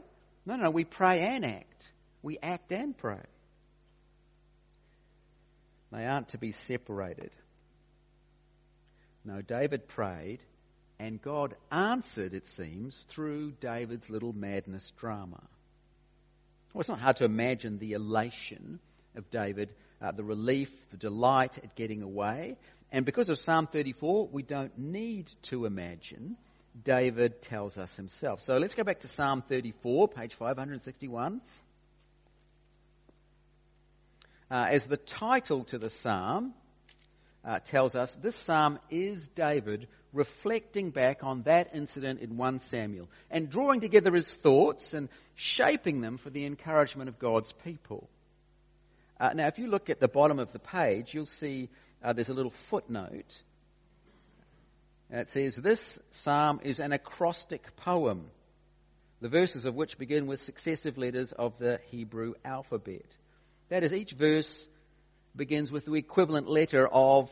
No, 0.45 0.57
no, 0.57 0.69
we 0.69 0.83
pray 0.83 1.21
and 1.21 1.45
act. 1.45 1.89
We 2.21 2.39
act 2.43 2.73
and 2.73 2.97
pray. 2.97 3.23
They 5.93 6.05
aren't 6.05 6.27
to 6.29 6.37
be 6.37 6.51
separated. 6.51 7.31
No, 9.23 9.41
David 9.41 9.87
prayed, 9.87 10.39
and 10.99 11.21
God 11.21 11.55
answered, 11.71 12.33
it 12.33 12.47
seems, 12.47 13.05
through 13.07 13.51
David's 13.61 14.09
little 14.09 14.33
madness 14.33 14.91
drama. 14.97 15.41
Well, 16.73 16.81
it's 16.81 16.89
not 16.89 16.99
hard 16.99 17.15
to 17.17 17.23
imagine 17.23 17.79
the 17.79 17.93
elation 17.93 18.79
of 19.15 19.31
David 19.31 19.73
uh, 20.01 20.11
the 20.11 20.23
relief, 20.23 20.69
the 20.91 20.97
delight 20.97 21.57
at 21.57 21.75
getting 21.75 22.01
away. 22.01 22.57
And 22.91 23.05
because 23.05 23.29
of 23.29 23.39
Psalm 23.39 23.67
34, 23.67 24.29
we 24.31 24.43
don't 24.43 24.77
need 24.77 25.31
to 25.43 25.65
imagine. 25.65 26.37
David 26.83 27.41
tells 27.41 27.77
us 27.77 27.95
himself. 27.95 28.41
So 28.41 28.57
let's 28.57 28.73
go 28.73 28.83
back 28.83 28.99
to 29.01 29.07
Psalm 29.07 29.41
34, 29.41 30.07
page 30.07 30.33
561. 30.33 31.41
Uh, 34.51 34.67
as 34.69 34.87
the 34.87 34.97
title 34.97 35.63
to 35.65 35.77
the 35.77 35.91
psalm 35.91 36.53
uh, 37.45 37.59
tells 37.59 37.93
us, 37.93 38.15
this 38.15 38.35
psalm 38.35 38.79
is 38.89 39.27
David 39.27 39.87
reflecting 40.11 40.89
back 40.89 41.23
on 41.23 41.43
that 41.43 41.69
incident 41.73 42.19
in 42.19 42.35
1 42.35 42.59
Samuel 42.61 43.07
and 43.29 43.49
drawing 43.49 43.79
together 43.79 44.11
his 44.13 44.27
thoughts 44.27 44.95
and 44.95 45.07
shaping 45.35 46.01
them 46.01 46.17
for 46.17 46.31
the 46.31 46.45
encouragement 46.45 47.09
of 47.09 47.19
God's 47.19 47.51
people. 47.51 48.09
Uh, 49.19 49.31
now, 49.33 49.47
if 49.47 49.59
you 49.59 49.67
look 49.67 49.89
at 49.89 49.99
the 49.99 50.07
bottom 50.07 50.39
of 50.39 50.51
the 50.53 50.59
page, 50.59 51.13
you'll 51.13 51.25
see 51.25 51.69
uh, 52.03 52.13
there's 52.13 52.29
a 52.29 52.33
little 52.33 52.53
footnote. 52.69 53.41
And 55.09 55.21
It 55.21 55.29
says, 55.29 55.55
This 55.55 55.81
psalm 56.11 56.61
is 56.63 56.79
an 56.79 56.93
acrostic 56.93 57.75
poem, 57.75 58.27
the 59.21 59.29
verses 59.29 59.65
of 59.65 59.75
which 59.75 59.97
begin 59.97 60.27
with 60.27 60.41
successive 60.41 60.97
letters 60.97 61.33
of 61.33 61.57
the 61.57 61.79
Hebrew 61.89 62.35
alphabet. 62.45 63.05
That 63.69 63.83
is, 63.83 63.93
each 63.93 64.11
verse 64.11 64.65
begins 65.35 65.71
with 65.71 65.85
the 65.85 65.93
equivalent 65.95 66.49
letter 66.49 66.88
of 66.88 67.29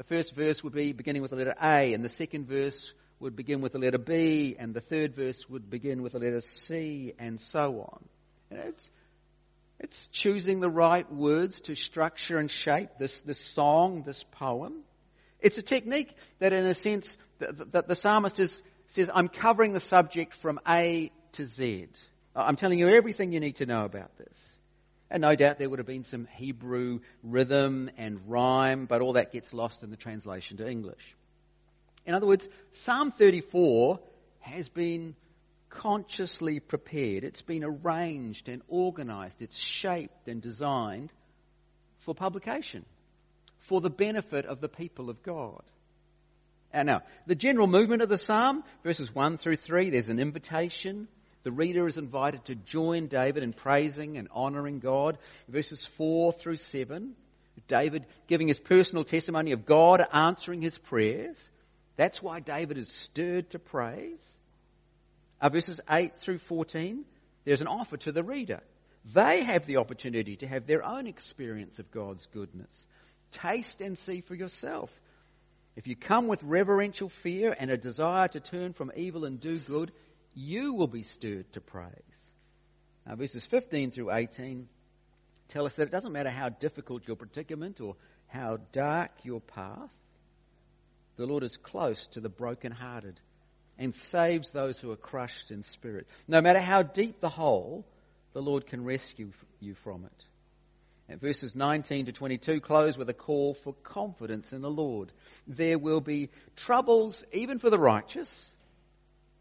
the 0.00 0.04
first 0.04 0.34
verse 0.34 0.64
would 0.64 0.72
be 0.72 0.92
beginning 0.92 1.20
with 1.20 1.30
the 1.30 1.36
letter 1.36 1.54
A, 1.62 1.92
and 1.92 2.02
the 2.02 2.08
second 2.08 2.48
verse 2.48 2.90
would 3.18 3.36
begin 3.36 3.60
with 3.60 3.72
the 3.72 3.78
letter 3.78 3.98
B, 3.98 4.56
and 4.58 4.72
the 4.72 4.80
third 4.80 5.14
verse 5.14 5.46
would 5.46 5.68
begin 5.68 6.00
with 6.00 6.12
the 6.12 6.18
letter 6.18 6.40
C, 6.40 7.12
and 7.18 7.38
so 7.38 7.82
on. 7.82 8.04
And 8.50 8.60
it's 8.60 8.90
it's 9.80 10.08
choosing 10.08 10.60
the 10.60 10.70
right 10.70 11.10
words 11.10 11.62
to 11.62 11.74
structure 11.74 12.36
and 12.36 12.50
shape 12.50 12.90
this, 12.98 13.22
this 13.22 13.40
song, 13.40 14.02
this 14.02 14.22
poem. 14.30 14.82
It's 15.40 15.56
a 15.56 15.62
technique 15.62 16.14
that 16.38 16.52
in 16.52 16.66
a 16.66 16.74
sense, 16.74 17.16
that 17.38 17.72
the, 17.72 17.82
the 17.82 17.96
psalmist 17.96 18.38
is, 18.38 18.60
says, 18.88 19.10
I'm 19.12 19.28
covering 19.28 19.72
the 19.72 19.80
subject 19.80 20.34
from 20.34 20.60
A 20.68 21.10
to 21.32 21.46
Z. 21.46 21.88
I'm 22.36 22.56
telling 22.56 22.78
you 22.78 22.88
everything 22.88 23.32
you 23.32 23.40
need 23.40 23.56
to 23.56 23.66
know 23.66 23.86
about 23.86 24.16
this. 24.18 24.38
And 25.10 25.22
no 25.22 25.34
doubt 25.34 25.58
there 25.58 25.68
would 25.68 25.78
have 25.78 25.86
been 25.86 26.04
some 26.04 26.28
Hebrew 26.36 27.00
rhythm 27.22 27.90
and 27.96 28.20
rhyme, 28.28 28.84
but 28.84 29.00
all 29.00 29.14
that 29.14 29.32
gets 29.32 29.54
lost 29.54 29.82
in 29.82 29.90
the 29.90 29.96
translation 29.96 30.58
to 30.58 30.68
English. 30.68 31.16
In 32.04 32.14
other 32.14 32.26
words, 32.26 32.48
Psalm 32.72 33.10
34 33.12 33.98
has 34.40 34.68
been 34.68 35.16
consciously 35.70 36.60
prepared. 36.60 37.24
It's 37.24 37.42
been 37.42 37.64
arranged 37.64 38.48
and 38.48 38.62
organized. 38.68 39.40
It's 39.40 39.56
shaped 39.56 40.28
and 40.28 40.42
designed 40.42 41.12
for 42.00 42.14
publication, 42.14 42.84
for 43.58 43.80
the 43.80 43.90
benefit 43.90 44.44
of 44.46 44.60
the 44.60 44.68
people 44.68 45.08
of 45.08 45.22
God. 45.22 45.62
And 46.72 46.86
now, 46.86 47.02
the 47.26 47.34
general 47.34 47.66
movement 47.66 48.02
of 48.02 48.08
the 48.08 48.18
psalm, 48.18 48.62
verses 48.84 49.14
1 49.14 49.36
through 49.36 49.56
3, 49.56 49.90
there's 49.90 50.08
an 50.08 50.20
invitation. 50.20 51.08
The 51.42 51.52
reader 51.52 51.86
is 51.86 51.96
invited 51.96 52.44
to 52.46 52.54
join 52.54 53.06
David 53.06 53.42
in 53.42 53.52
praising 53.52 54.18
and 54.18 54.28
honoring 54.32 54.78
God. 54.78 55.18
Verses 55.48 55.84
4 55.84 56.32
through 56.32 56.56
7, 56.56 57.14
David 57.66 58.06
giving 58.26 58.48
his 58.48 58.60
personal 58.60 59.04
testimony 59.04 59.52
of 59.52 59.66
God 59.66 60.04
answering 60.12 60.60
his 60.60 60.78
prayers. 60.78 61.50
That's 61.96 62.22
why 62.22 62.40
David 62.40 62.78
is 62.78 62.90
stirred 62.90 63.50
to 63.50 63.58
praise 63.58 64.38
uh, 65.40 65.48
verses 65.48 65.80
8 65.88 66.16
through 66.16 66.38
14, 66.38 67.04
there's 67.44 67.60
an 67.60 67.66
offer 67.66 67.96
to 67.98 68.12
the 68.12 68.22
reader. 68.22 68.60
They 69.14 69.42
have 69.42 69.66
the 69.66 69.78
opportunity 69.78 70.36
to 70.36 70.46
have 70.46 70.66
their 70.66 70.84
own 70.84 71.06
experience 71.06 71.78
of 71.78 71.90
God's 71.90 72.26
goodness. 72.26 72.86
Taste 73.30 73.80
and 73.80 73.96
see 73.98 74.20
for 74.20 74.34
yourself. 74.34 74.90
If 75.76 75.86
you 75.86 75.96
come 75.96 76.26
with 76.26 76.42
reverential 76.42 77.08
fear 77.08 77.56
and 77.58 77.70
a 77.70 77.78
desire 77.78 78.28
to 78.28 78.40
turn 78.40 78.74
from 78.74 78.92
evil 78.94 79.24
and 79.24 79.40
do 79.40 79.58
good, 79.58 79.92
you 80.34 80.74
will 80.74 80.88
be 80.88 81.02
stirred 81.02 81.50
to 81.54 81.60
praise. 81.60 81.92
Now, 83.06 83.16
verses 83.16 83.46
15 83.46 83.92
through 83.92 84.12
18 84.12 84.68
tell 85.48 85.66
us 85.66 85.74
that 85.74 85.84
it 85.84 85.90
doesn't 85.90 86.12
matter 86.12 86.30
how 86.30 86.48
difficult 86.48 87.08
your 87.08 87.16
predicament 87.16 87.80
or 87.80 87.96
how 88.28 88.58
dark 88.72 89.10
your 89.22 89.40
path, 89.40 89.90
the 91.16 91.26
Lord 91.26 91.42
is 91.42 91.56
close 91.56 92.06
to 92.08 92.20
the 92.20 92.28
brokenhearted 92.28 93.20
and 93.80 93.94
saves 93.94 94.50
those 94.50 94.78
who 94.78 94.92
are 94.92 94.96
crushed 94.96 95.50
in 95.50 95.62
spirit. 95.62 96.06
No 96.28 96.42
matter 96.42 96.60
how 96.60 96.82
deep 96.82 97.20
the 97.20 97.30
hole, 97.30 97.86
the 98.34 98.42
Lord 98.42 98.66
can 98.66 98.84
rescue 98.84 99.30
you 99.58 99.74
from 99.74 100.04
it. 100.04 100.24
And 101.08 101.20
verses 101.20 101.56
19 101.56 102.06
to 102.06 102.12
22 102.12 102.60
close 102.60 102.96
with 102.96 103.08
a 103.08 103.14
call 103.14 103.54
for 103.54 103.72
confidence 103.82 104.52
in 104.52 104.60
the 104.60 104.70
Lord. 104.70 105.10
There 105.48 105.78
will 105.78 106.00
be 106.00 106.28
troubles 106.54 107.24
even 107.32 107.58
for 107.58 107.70
the 107.70 107.78
righteous, 107.78 108.52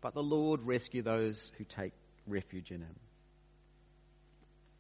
but 0.02 0.14
the 0.14 0.24
Lord 0.24 0.64
rescue 0.64 1.04
those 1.04 1.52
who 1.58 1.66
take 1.66 1.94
refuge 2.26 2.72
in 2.72 2.80
him. 2.80 2.96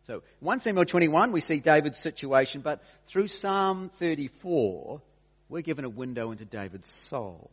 So 0.03 0.23
1 0.39 0.61
Samuel 0.61 0.85
21 0.85 1.33
we 1.33 1.41
see 1.41 1.59
David's 1.59 1.99
situation, 1.99 2.61
but 2.61 2.81
through 3.07 3.27
Psalm 3.27 3.91
34 3.99 5.01
we're 5.49 5.61
given 5.61 5.83
a 5.83 5.89
window 5.89 6.31
into 6.31 6.45
David's 6.45 6.89
soul. 6.89 7.51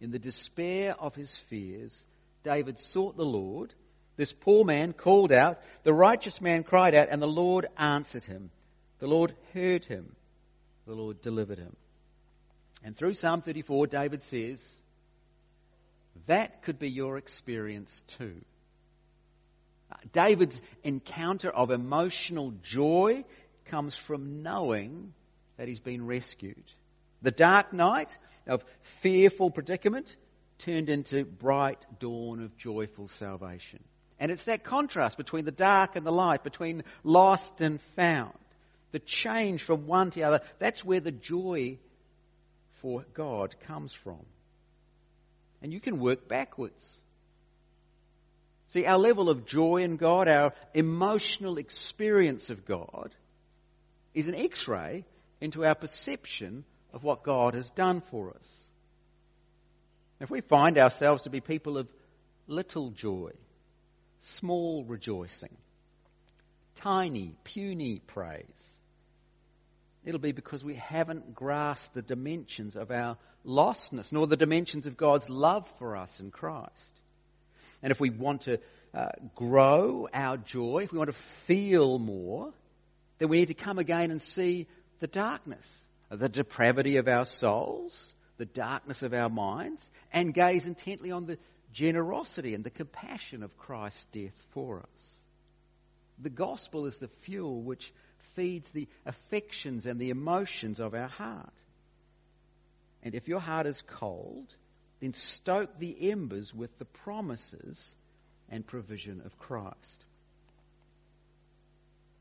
In 0.00 0.10
the 0.10 0.18
despair 0.18 0.94
of 0.98 1.14
his 1.14 1.34
fears, 1.34 2.04
David 2.42 2.78
sought 2.78 3.16
the 3.16 3.24
Lord. 3.24 3.74
This 4.16 4.32
poor 4.32 4.64
man 4.64 4.92
called 4.92 5.32
out. 5.32 5.60
The 5.82 5.92
righteous 5.92 6.40
man 6.40 6.62
cried 6.64 6.94
out, 6.94 7.08
and 7.10 7.20
the 7.20 7.26
Lord 7.26 7.66
answered 7.76 8.24
him. 8.24 8.50
The 8.98 9.06
Lord 9.06 9.34
heard 9.54 9.84
him. 9.84 10.14
the 10.86 10.94
Lord 10.94 11.20
delivered 11.20 11.58
him. 11.58 11.76
And 12.82 12.96
through 12.96 13.14
Psalm 13.14 13.42
34, 13.42 13.88
David 13.88 14.22
says, 14.22 14.60
that 16.26 16.62
could 16.62 16.78
be 16.78 16.90
your 16.90 17.16
experience 17.16 18.02
too. 18.18 18.40
David's 20.12 20.60
encounter 20.84 21.50
of 21.50 21.70
emotional 21.70 22.52
joy 22.62 23.24
comes 23.66 23.96
from 23.96 24.42
knowing 24.42 25.14
that 25.56 25.68
he's 25.68 25.80
been 25.80 26.06
rescued. 26.06 26.64
The 27.22 27.30
dark 27.30 27.72
night 27.72 28.16
of 28.48 28.64
fearful 29.00 29.50
predicament 29.50 30.16
turned 30.58 30.88
into 30.88 31.24
bright 31.24 31.84
dawn 32.00 32.42
of 32.42 32.56
joyful 32.56 33.08
salvation. 33.08 33.80
And 34.18 34.32
it's 34.32 34.44
that 34.44 34.64
contrast 34.64 35.16
between 35.16 35.44
the 35.44 35.52
dark 35.52 35.94
and 35.94 36.04
the 36.04 36.12
light, 36.12 36.42
between 36.42 36.82
lost 37.04 37.60
and 37.60 37.80
found, 37.94 38.32
the 38.90 38.98
change 38.98 39.62
from 39.62 39.86
one 39.86 40.10
to 40.10 40.18
the 40.18 40.24
other. 40.24 40.40
That's 40.58 40.84
where 40.84 41.00
the 41.00 41.12
joy 41.12 41.78
for 42.82 43.04
God 43.14 43.54
comes 43.66 43.92
from. 43.92 44.24
And 45.62 45.72
you 45.72 45.80
can 45.80 46.00
work 46.00 46.28
backwards. 46.28 46.98
See, 48.68 48.84
our 48.84 48.98
level 48.98 49.30
of 49.30 49.46
joy 49.46 49.82
in 49.82 49.96
God, 49.96 50.28
our 50.28 50.52
emotional 50.74 51.58
experience 51.58 52.50
of 52.50 52.66
God, 52.66 53.14
is 54.14 54.28
an 54.28 54.34
x 54.34 54.66
ray 54.68 55.04
into 55.40 55.64
our 55.64 55.74
perception 55.74 56.64
of 56.92 57.04
what 57.04 57.22
God 57.22 57.54
has 57.54 57.70
done 57.70 58.00
for 58.00 58.30
us. 58.30 58.60
If 60.20 60.30
we 60.30 60.40
find 60.40 60.78
ourselves 60.78 61.22
to 61.22 61.30
be 61.30 61.40
people 61.40 61.78
of 61.78 61.88
little 62.46 62.90
joy, 62.90 63.32
small 64.18 64.84
rejoicing, 64.84 65.56
tiny, 66.76 67.34
puny 67.44 68.00
praise, 68.06 68.44
it'll 70.04 70.18
be 70.20 70.32
because 70.32 70.64
we 70.64 70.74
haven't 70.74 71.34
grasped 71.34 71.94
the 71.94 72.02
dimensions 72.02 72.76
of 72.76 72.90
our 72.90 73.16
lostness, 73.46 74.12
nor 74.12 74.26
the 74.26 74.36
dimensions 74.36 74.86
of 74.86 74.96
God's 74.96 75.28
love 75.28 75.68
for 75.78 75.96
us 75.96 76.20
in 76.20 76.30
Christ. 76.30 76.72
And 77.82 77.90
if 77.90 78.00
we 78.00 78.10
want 78.10 78.42
to 78.42 78.58
uh, 78.92 79.08
grow 79.36 80.08
our 80.12 80.36
joy, 80.36 80.80
if 80.84 80.92
we 80.92 80.98
want 80.98 81.10
to 81.10 81.16
feel 81.46 81.98
more, 81.98 82.52
then 83.18 83.28
we 83.28 83.38
need 83.38 83.48
to 83.48 83.54
come 83.54 83.78
again 83.78 84.10
and 84.10 84.20
see 84.20 84.66
the 85.00 85.06
darkness, 85.06 85.66
the 86.10 86.28
depravity 86.28 86.96
of 86.96 87.08
our 87.08 87.26
souls, 87.26 88.14
the 88.38 88.46
darkness 88.46 89.02
of 89.02 89.12
our 89.12 89.28
minds, 89.28 89.90
and 90.12 90.32
gaze 90.32 90.66
intently 90.66 91.10
on 91.10 91.26
the 91.26 91.38
generosity 91.72 92.54
and 92.54 92.64
the 92.64 92.70
compassion 92.70 93.42
of 93.42 93.58
Christ's 93.58 94.06
death 94.12 94.34
for 94.50 94.80
us. 94.80 95.14
The 96.20 96.30
gospel 96.30 96.86
is 96.86 96.96
the 96.96 97.08
fuel 97.22 97.60
which 97.60 97.92
feeds 98.34 98.68
the 98.70 98.88
affections 99.04 99.86
and 99.86 100.00
the 100.00 100.10
emotions 100.10 100.80
of 100.80 100.94
our 100.94 101.08
heart. 101.08 101.52
And 103.02 103.14
if 103.14 103.28
your 103.28 103.40
heart 103.40 103.66
is 103.66 103.82
cold, 103.86 104.52
then 105.00 105.12
stoke 105.12 105.78
the 105.78 106.10
embers 106.10 106.54
with 106.54 106.76
the 106.78 106.84
promises 106.84 107.94
and 108.48 108.66
provision 108.66 109.22
of 109.24 109.38
Christ. 109.38 110.04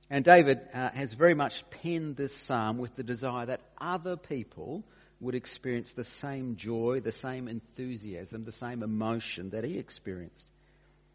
And 0.09 0.23
David 0.23 0.61
uh, 0.73 0.89
has 0.91 1.13
very 1.13 1.33
much 1.33 1.69
penned 1.69 2.15
this 2.15 2.33
psalm 2.33 2.77
with 2.77 2.95
the 2.95 3.03
desire 3.03 3.45
that 3.45 3.61
other 3.77 4.15
people 4.15 4.83
would 5.19 5.35
experience 5.35 5.91
the 5.91 6.03
same 6.03 6.55
joy, 6.55 7.01
the 7.03 7.11
same 7.11 7.47
enthusiasm, 7.47 8.45
the 8.45 8.51
same 8.51 8.83
emotion 8.83 9.49
that 9.49 9.63
he 9.63 9.77
experienced. 9.77 10.47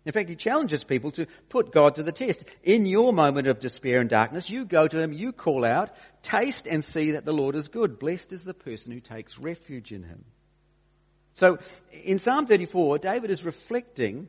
In 0.05 0.13
fact, 0.13 0.29
he 0.29 0.35
challenges 0.35 0.83
people 0.83 1.13
to 1.13 1.27
put 1.49 1.73
God 1.73 1.95
to 1.95 2.03
the 2.03 2.13
test. 2.13 2.45
In 2.65 2.87
your 2.87 3.13
moment 3.13 3.47
of 3.47 3.61
despair 3.61 4.01
and 4.01 4.11
darkness, 4.11 4.51
you 4.51 4.65
go 4.65 4.89
to 4.89 4.99
him, 4.99 5.13
you 5.13 5.33
call 5.33 5.65
out, 5.65 5.91
taste 6.23 6.67
and 6.67 6.85
see 6.85 7.13
that 7.13 7.25
the 7.25 7.33
Lord 7.33 7.55
is 7.55 7.69
good. 7.69 8.01
Blessed 8.01 8.33
is 8.33 8.43
the 8.43 8.53
person 8.53 8.93
who 8.93 9.01
takes 9.01 9.39
refuge 9.39 9.93
in 9.93 10.03
him. 10.03 10.25
So, 11.35 11.59
in 12.05 12.19
Psalm 12.19 12.47
34, 12.47 12.99
David 12.99 13.31
is 13.31 13.45
reflecting 13.45 14.29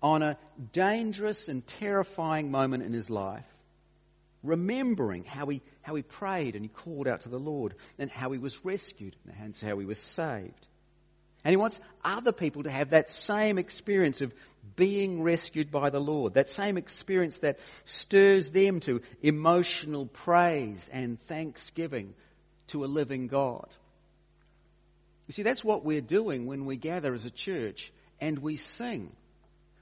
on 0.00 0.22
a 0.22 0.38
dangerous 0.72 1.48
and 1.48 1.66
terrifying 1.66 2.50
moment 2.50 2.84
in 2.84 2.92
his 2.92 3.10
life 3.10 3.44
remembering 4.42 5.24
how 5.24 5.46
he, 5.46 5.62
how 5.82 5.94
he 5.94 6.02
prayed 6.02 6.54
and 6.54 6.64
he 6.64 6.68
called 6.68 7.08
out 7.08 7.22
to 7.22 7.28
the 7.28 7.38
Lord 7.38 7.74
and 7.98 8.10
how 8.10 8.30
he 8.32 8.38
was 8.38 8.64
rescued 8.64 9.16
and 9.26 9.56
how 9.56 9.78
he 9.78 9.86
was 9.86 9.98
saved. 9.98 10.66
And 11.44 11.52
he 11.52 11.56
wants 11.56 11.78
other 12.04 12.32
people 12.32 12.64
to 12.64 12.70
have 12.70 12.90
that 12.90 13.10
same 13.10 13.58
experience 13.58 14.20
of 14.20 14.34
being 14.76 15.22
rescued 15.22 15.70
by 15.70 15.90
the 15.90 16.00
Lord, 16.00 16.34
that 16.34 16.48
same 16.48 16.76
experience 16.76 17.38
that 17.38 17.58
stirs 17.84 18.50
them 18.50 18.80
to 18.80 19.00
emotional 19.22 20.06
praise 20.06 20.88
and 20.92 21.20
thanksgiving 21.26 22.14
to 22.68 22.84
a 22.84 22.86
living 22.86 23.28
God. 23.28 23.68
You 25.26 25.32
see, 25.32 25.42
that's 25.42 25.64
what 25.64 25.84
we're 25.84 26.00
doing 26.00 26.46
when 26.46 26.64
we 26.64 26.76
gather 26.76 27.12
as 27.12 27.24
a 27.24 27.30
church 27.30 27.92
and 28.20 28.38
we 28.38 28.56
sing. 28.56 29.12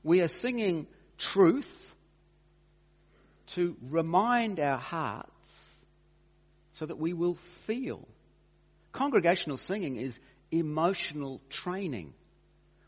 We 0.02 0.20
are 0.20 0.28
singing 0.28 0.86
truth 1.18 1.75
to 3.48 3.76
remind 3.90 4.60
our 4.60 4.78
hearts 4.78 5.30
so 6.74 6.86
that 6.86 6.98
we 6.98 7.12
will 7.12 7.34
feel. 7.66 8.06
Congregational 8.92 9.56
singing 9.56 9.96
is 9.96 10.18
emotional 10.50 11.40
training. 11.50 12.12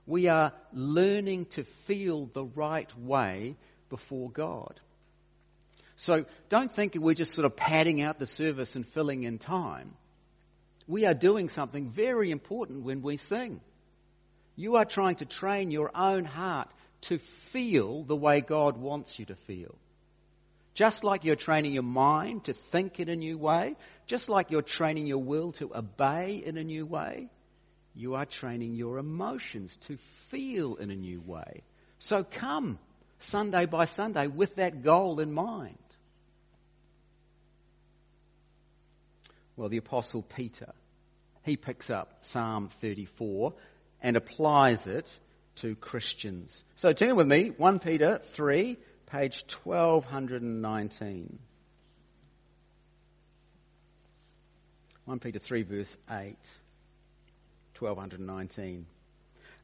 We 0.07 0.29
are 0.29 0.53
learning 0.73 1.47
to 1.47 1.65
feel 1.65 2.27
the 2.27 2.45
right 2.45 2.91
way 2.99 3.57
before 3.91 4.31
God. 4.31 4.81
So 5.97 6.27
don't 6.49 6.73
think 6.73 6.95
we're 6.95 7.15
just 7.15 7.35
sort 7.35 7.45
of 7.45 7.57
padding 7.57 8.01
out 8.01 8.19
the 8.19 8.27
service 8.27 8.77
and 8.77 8.87
filling 8.87 9.25
in 9.25 9.39
time. 9.39 9.95
We 10.87 11.05
are 11.05 11.15
doing 11.15 11.49
something 11.49 11.89
very 11.91 12.31
important 12.31 12.85
when 12.85 13.03
we 13.03 13.17
sing. 13.17 13.61
You 14.57 14.77
are 14.77 14.85
trying 14.85 15.17
to 15.17 15.25
train 15.25 15.71
your 15.71 15.91
own 15.95 16.25
heart 16.25 16.69
to 17.03 17.19
feel 17.19 18.05
the 18.05 18.17
way 18.17 18.41
God 18.41 18.77
wants 18.77 19.19
you 19.19 19.27
to 19.27 19.35
feel. 19.35 19.75
Just 20.79 21.03
like 21.03 21.25
you're 21.25 21.35
training 21.35 21.73
your 21.73 21.83
mind 21.83 22.45
to 22.45 22.53
think 22.53 23.01
in 23.01 23.09
a 23.09 23.17
new 23.17 23.37
way, 23.37 23.75
just 24.07 24.29
like 24.29 24.53
you're 24.53 24.63
training 24.63 25.09
your 25.09 25.19
will 25.19 25.51
to 25.55 25.75
obey 25.75 26.41
in 26.47 26.57
a 26.57 26.63
new 26.63 26.87
way, 26.87 27.31
you 27.97 28.15
are 28.15 28.25
training 28.25 28.77
your 28.77 28.99
emotions 28.99 29.77
to 29.89 29.97
feel 30.29 30.77
in 30.77 30.93
a 30.93 30.95
new 30.95 31.21
way. 31.21 31.65
So 31.99 32.23
come 32.23 32.79
Sunday 33.19 33.67
by 33.67 33.87
Sunday 33.87 34.29
with 34.29 34.55
that 34.55 34.85
goal 34.85 35.19
in 35.19 35.33
mind. 35.33 35.79
Well, 39.57 39.71
the 39.71 39.79
Apostle 39.79 40.23
Peter, 40.23 40.73
he 41.43 41.57
picks 41.57 41.91
up 41.91 42.19
Psalm 42.21 42.69
34 42.69 43.53
and 44.01 44.17
applies 44.17 44.87
it 44.87 45.13
to 45.57 45.75
Christians. 45.75 46.63
So 46.77 46.93
turn 46.93 47.17
with 47.17 47.27
me, 47.27 47.49
1 47.57 47.81
Peter 47.81 48.21
3, 48.23 48.79
page 49.11 49.45
1219. 49.65 51.39
1 55.07 55.19
Peter 55.21 55.39
3 55.39 55.63
verse 55.63 55.97
8. 56.11 56.37
1219. 57.79 58.87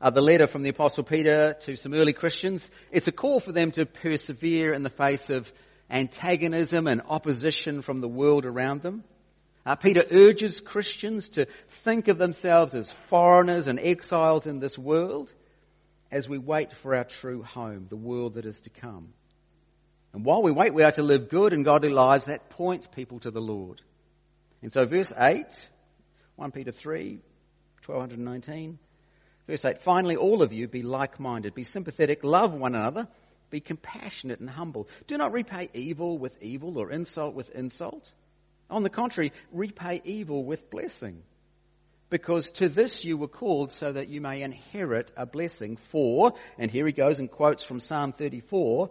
Uh, 0.01 0.11
the 0.11 0.23
letter 0.23 0.47
from 0.47 0.63
the 0.63 0.71
Apostle 0.71 1.05
Peter 1.05 1.57
to 1.61 1.77
some 1.77 1.95
early 1.95 2.13
Christians. 2.13 2.69
It's 2.91 3.09
a 3.09 3.13
call 3.13 3.41
for 3.41 3.53
them 3.53 3.71
to 3.73 3.87
persevere 3.87 4.73
in 4.73 4.83
the 4.83 4.91
face 4.91 5.29
of 5.31 5.53
antagonism 5.91 6.87
and 6.87 7.03
opposition 7.09 7.83
from 7.83 8.01
the 8.01 8.09
world 8.09 8.47
around 8.47 8.83
them. 8.83 9.05
Uh, 9.67 9.77
Peter 9.77 10.05
urges 10.11 10.61
Christians 10.61 11.31
to 11.31 11.47
think 11.85 12.09
of 12.09 12.19
themselves 12.19 12.75
as 12.75 12.91
foreigners 13.09 13.67
and 13.67 13.79
exiles 13.79 14.47
in 14.47 14.61
this 14.61 14.79
world 14.79 15.33
as 16.11 16.29
we 16.29 16.39
wait 16.39 16.73
for 16.73 16.95
our 16.95 17.05
true 17.05 17.43
home, 17.43 17.87
the 17.89 17.97
world 17.97 18.35
that 18.35 18.47
is 18.47 18.61
to 18.61 18.71
come. 18.71 19.13
And 20.14 20.24
while 20.24 20.42
we 20.42 20.53
wait, 20.53 20.72
we 20.72 20.85
are 20.85 20.92
to 20.92 21.03
live 21.03 21.29
good 21.29 21.53
and 21.53 21.64
godly 21.64 21.90
lives 21.90 22.27
that 22.27 22.48
point 22.48 22.92
people 22.92 23.18
to 23.20 23.33
the 23.33 23.40
Lord. 23.40 23.83
And 24.62 24.72
so 24.72 24.87
verse 24.87 25.12
8, 25.14 25.44
1 26.37 26.53
Peter 26.53 26.70
3, 26.70 27.18
1219, 27.85 28.79
verse 29.48 29.64
8, 29.64 29.83
finally 29.83 30.14
all 30.14 30.40
of 30.40 30.53
you 30.53 30.68
be 30.68 30.83
like-minded, 30.83 31.53
be 31.53 31.64
sympathetic, 31.64 32.22
love 32.22 32.55
one 32.55 32.77
another, 32.77 33.09
be 33.50 33.59
compassionate 33.59 34.38
and 34.38 34.48
humble. 34.48 34.88
Do 35.09 35.18
not 35.18 35.33
repay 35.33 35.68
evil 35.74 36.16
with 36.16 36.40
evil 36.40 36.79
or 36.79 36.92
insult 36.92 37.35
with 37.35 37.50
insult. 37.50 38.09
On 38.70 38.85
the 38.85 38.90
contrary, 38.90 39.33
repay 39.50 40.00
evil 40.05 40.44
with 40.44 40.70
blessing. 40.70 41.24
Because 42.09 42.53
to 42.53 42.68
this 42.68 43.05
you 43.05 43.16
were 43.16 43.27
called 43.27 43.72
so 43.72 43.90
that 43.90 44.09
you 44.09 44.20
may 44.20 44.42
inherit 44.42 45.11
a 45.16 45.27
blessing. 45.27 45.77
For, 45.77 46.35
and 46.57 46.70
here 46.70 46.87
he 46.87 46.92
goes 46.92 47.18
and 47.18 47.29
quotes 47.29 47.64
from 47.64 47.81
Psalm 47.81 48.12
34, 48.12 48.90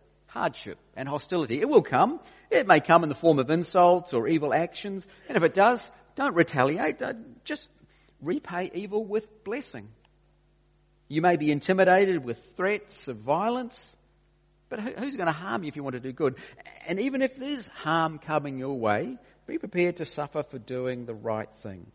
hardship 0.31 0.79
and 0.95 1.07
hostility. 1.07 1.59
It 1.59 1.67
will 1.67 1.81
come. 1.81 2.19
It 2.49 2.67
may 2.67 2.79
come 2.79 3.03
in 3.03 3.09
the 3.09 3.15
form 3.15 3.39
of 3.39 3.49
insults 3.49 4.13
or 4.13 4.27
evil 4.27 4.53
actions. 4.53 5.05
And 5.27 5.37
if 5.37 5.43
it 5.43 5.53
does, 5.53 5.81
don't 6.15 6.35
retaliate. 6.35 7.01
Uh, 7.01 7.13
just 7.43 7.67
repay 8.21 8.71
evil 8.73 9.03
with 9.03 9.43
blessing. 9.43 9.89
You 11.09 11.21
may 11.21 11.35
be 11.35 11.51
intimidated 11.51 12.23
with 12.23 12.55
threats 12.55 13.09
of 13.09 13.17
violence. 13.17 13.95
But 14.69 14.79
who's 14.79 15.15
going 15.17 15.27
to 15.27 15.33
harm 15.33 15.63
you 15.63 15.67
if 15.67 15.75
you 15.75 15.83
want 15.83 15.95
to 15.95 15.99
do 15.99 16.13
good? 16.13 16.35
And 16.87 16.99
even 17.01 17.21
if 17.21 17.35
there's 17.35 17.67
harm 17.67 18.17
coming 18.17 18.57
your 18.57 18.79
way, 18.79 19.17
be 19.45 19.57
prepared 19.57 19.97
to 19.97 20.05
suffer 20.05 20.43
for 20.43 20.59
doing 20.59 21.05
the 21.05 21.13
right 21.13 21.49
thing. 21.57 21.87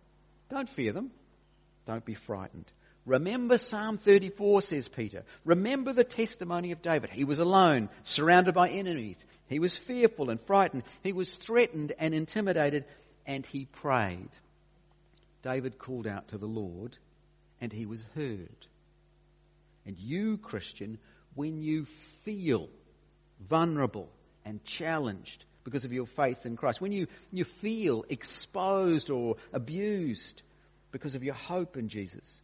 Don't 0.51 0.69
fear 0.69 0.93
them. 0.93 1.11
Don't 1.87 2.05
be 2.05 2.15
frightened. 2.15 2.71
Remember 3.07 3.57
Psalm 3.57 3.99
34, 3.99 4.63
says 4.63 4.89
Peter. 4.89 5.23
Remember 5.45 5.93
the 5.93 6.05
testimony 6.05 6.73
of 6.73 6.83
David. 6.83 7.11
He 7.11 7.23
was 7.23 7.39
alone, 7.39 7.89
surrounded 8.03 8.53
by 8.53 8.69
enemies. 8.69 9.25
He 9.49 9.61
was 9.61 9.79
fearful 9.79 10.29
and 10.29 10.41
frightened. 10.41 10.83
He 11.05 11.13
was 11.13 11.33
threatened 11.33 11.93
and 12.01 12.13
intimidated, 12.13 12.85
and 13.25 13.47
he 13.47 13.67
prayed. 13.67 14.31
David 15.45 15.79
called 15.79 16.09
out 16.09 16.29
to 16.29 16.39
the 16.39 16.47
Lord, 16.47 16.99
and 17.61 17.73
he 17.73 17.87
was 17.87 18.05
heard. 18.17 18.67
And 19.87 19.97
you, 20.01 20.37
Christian, 20.39 20.99
when 21.37 21.63
you 21.63 21.85
feel 22.25 22.69
vulnerable 23.49 24.09
and 24.45 24.65
challenged 24.65 25.45
because 25.63 25.85
of 25.85 25.93
your 25.93 26.07
faith 26.07 26.45
in 26.45 26.57
Christ, 26.57 26.81
when 26.81 26.91
you, 26.91 27.07
you 27.31 27.45
feel 27.45 28.05
exposed 28.09 29.11
or 29.11 29.37
abused 29.53 30.43
because 30.91 31.15
of 31.15 31.23
your 31.23 31.35
hope 31.35 31.77
in 31.77 31.89
Jesus, 31.89 32.41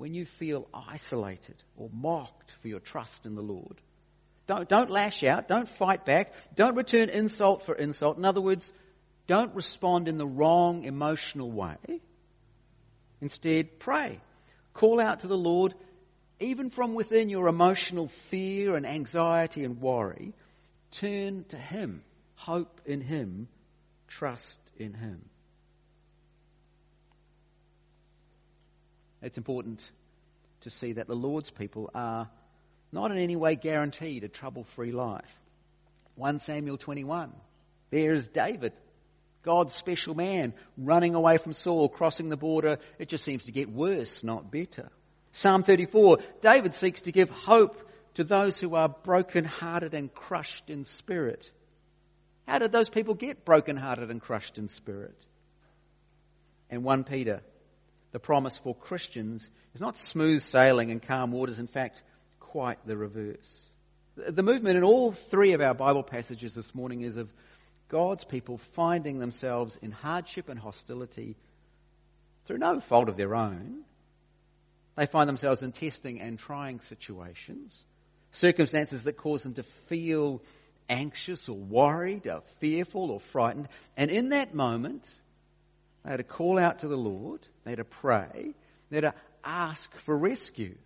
when 0.00 0.14
you 0.14 0.24
feel 0.24 0.66
isolated 0.72 1.62
or 1.76 1.90
mocked 1.92 2.52
for 2.62 2.68
your 2.68 2.80
trust 2.80 3.26
in 3.26 3.34
the 3.34 3.42
Lord, 3.42 3.80
don't, 4.46 4.66
don't 4.66 4.88
lash 4.88 5.22
out, 5.22 5.46
don't 5.46 5.68
fight 5.68 6.06
back, 6.06 6.32
don't 6.56 6.74
return 6.74 7.10
insult 7.10 7.66
for 7.66 7.74
insult. 7.74 8.16
In 8.16 8.24
other 8.24 8.40
words, 8.40 8.72
don't 9.26 9.54
respond 9.54 10.08
in 10.08 10.16
the 10.16 10.26
wrong 10.26 10.84
emotional 10.84 11.52
way. 11.52 12.00
Instead, 13.20 13.78
pray. 13.78 14.18
Call 14.72 15.00
out 15.00 15.20
to 15.20 15.26
the 15.26 15.36
Lord 15.36 15.74
even 16.40 16.70
from 16.70 16.94
within 16.94 17.28
your 17.28 17.46
emotional 17.46 18.08
fear 18.30 18.76
and 18.76 18.86
anxiety 18.86 19.64
and 19.64 19.82
worry, 19.82 20.32
turn 20.92 21.44
to 21.50 21.58
Him. 21.58 22.02
Hope 22.36 22.80
in 22.86 23.02
Him. 23.02 23.48
Trust 24.08 24.58
in 24.78 24.94
Him. 24.94 25.28
It's 29.22 29.38
important 29.38 29.88
to 30.62 30.70
see 30.70 30.94
that 30.94 31.06
the 31.06 31.14
Lord's 31.14 31.50
people 31.50 31.90
are 31.94 32.28
not 32.92 33.10
in 33.10 33.18
any 33.18 33.36
way 33.36 33.54
guaranteed 33.54 34.24
a 34.24 34.28
trouble 34.28 34.64
free 34.64 34.92
life. 34.92 35.38
1 36.16 36.40
Samuel 36.40 36.76
21. 36.76 37.32
There's 37.90 38.26
David, 38.26 38.72
God's 39.42 39.74
special 39.74 40.14
man, 40.14 40.52
running 40.76 41.14
away 41.14 41.38
from 41.38 41.52
Saul, 41.52 41.88
crossing 41.88 42.28
the 42.28 42.36
border. 42.36 42.78
It 42.98 43.08
just 43.08 43.24
seems 43.24 43.44
to 43.44 43.52
get 43.52 43.70
worse, 43.70 44.22
not 44.22 44.50
better. 44.50 44.90
Psalm 45.32 45.62
34, 45.62 46.18
David 46.40 46.74
seeks 46.74 47.02
to 47.02 47.12
give 47.12 47.30
hope 47.30 47.88
to 48.14 48.24
those 48.24 48.58
who 48.58 48.74
are 48.74 48.88
broken-hearted 48.88 49.94
and 49.94 50.12
crushed 50.12 50.68
in 50.68 50.84
spirit. 50.84 51.50
How 52.48 52.58
did 52.58 52.72
those 52.72 52.88
people 52.88 53.14
get 53.14 53.44
broken-hearted 53.44 54.10
and 54.10 54.20
crushed 54.20 54.58
in 54.58 54.68
spirit? 54.68 55.16
And 56.68 56.82
1 56.82 57.04
Peter, 57.04 57.42
the 58.12 58.18
promise 58.18 58.56
for 58.56 58.74
Christians 58.74 59.48
is 59.74 59.80
not 59.80 59.96
smooth 59.96 60.42
sailing 60.42 60.90
and 60.90 61.02
calm 61.02 61.32
waters. 61.32 61.58
In 61.58 61.66
fact, 61.66 62.02
quite 62.38 62.84
the 62.86 62.96
reverse. 62.96 63.60
The 64.16 64.42
movement 64.42 64.76
in 64.76 64.84
all 64.84 65.12
three 65.12 65.52
of 65.52 65.60
our 65.60 65.74
Bible 65.74 66.02
passages 66.02 66.54
this 66.54 66.74
morning 66.74 67.02
is 67.02 67.16
of 67.16 67.32
God's 67.88 68.24
people 68.24 68.58
finding 68.58 69.18
themselves 69.18 69.76
in 69.80 69.90
hardship 69.92 70.48
and 70.48 70.58
hostility 70.58 71.36
through 72.44 72.58
no 72.58 72.80
fault 72.80 73.08
of 73.08 73.16
their 73.16 73.34
own, 73.34 73.82
they 74.96 75.06
find 75.06 75.28
themselves 75.28 75.62
in 75.62 75.72
testing 75.72 76.20
and 76.20 76.38
trying 76.38 76.80
situations, 76.80 77.84
circumstances 78.32 79.04
that 79.04 79.16
cause 79.16 79.42
them 79.42 79.54
to 79.54 79.62
feel 79.62 80.42
anxious 80.88 81.48
or 81.48 81.56
worried 81.56 82.26
or 82.26 82.42
fearful 82.58 83.10
or 83.10 83.20
frightened. 83.20 83.68
And 83.96 84.10
in 84.10 84.30
that 84.30 84.54
moment, 84.54 85.08
they 86.04 86.10
had 86.10 86.16
to 86.16 86.24
call 86.24 86.58
out 86.58 86.80
to 86.80 86.88
the 86.88 86.96
Lord, 86.96 87.40
they 87.64 87.72
had 87.72 87.78
to 87.78 87.84
pray, 87.84 88.54
they 88.90 88.96
had 88.96 89.12
to 89.12 89.14
ask 89.44 89.94
for 89.98 90.16
rescue. 90.16 90.76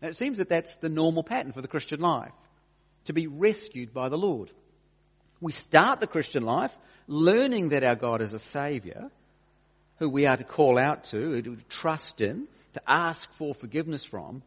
Now 0.00 0.08
it 0.08 0.16
seems 0.16 0.38
that 0.38 0.48
that's 0.48 0.76
the 0.76 0.88
normal 0.88 1.22
pattern 1.22 1.52
for 1.52 1.62
the 1.62 1.68
Christian 1.68 2.00
life, 2.00 2.32
to 3.06 3.12
be 3.12 3.26
rescued 3.26 3.92
by 3.92 4.08
the 4.08 4.18
Lord. 4.18 4.50
We 5.40 5.52
start 5.52 6.00
the 6.00 6.06
Christian 6.06 6.42
life 6.42 6.76
learning 7.06 7.70
that 7.70 7.84
our 7.84 7.96
God 7.96 8.20
is 8.20 8.32
a 8.34 8.38
Saviour, 8.38 9.10
who 9.98 10.08
we 10.08 10.26
are 10.26 10.36
to 10.36 10.44
call 10.44 10.78
out 10.78 11.04
to, 11.04 11.42
to 11.42 11.56
trust 11.68 12.20
in, 12.20 12.46
to 12.74 12.82
ask 12.86 13.32
for 13.32 13.54
forgiveness 13.54 14.04
from. 14.04 14.42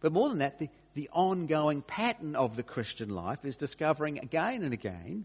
But 0.00 0.12
more 0.12 0.28
than 0.28 0.38
that, 0.38 0.58
the, 0.58 0.68
the 0.94 1.10
ongoing 1.12 1.82
pattern 1.82 2.34
of 2.34 2.56
the 2.56 2.62
Christian 2.62 3.10
life 3.10 3.44
is 3.44 3.56
discovering 3.56 4.18
again 4.18 4.62
and 4.62 4.72
again 4.72 5.24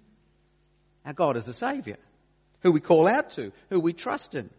our 1.07 1.13
God 1.13 1.37
is 1.37 1.47
a 1.47 1.53
Saviour, 1.53 1.97
who 2.61 2.73
we 2.73 2.81
call 2.81 3.07
out 3.07 3.29
to, 3.31 3.53
who 3.69 3.79
we 3.79 3.93
trust 3.93 4.35
in. 4.35 4.49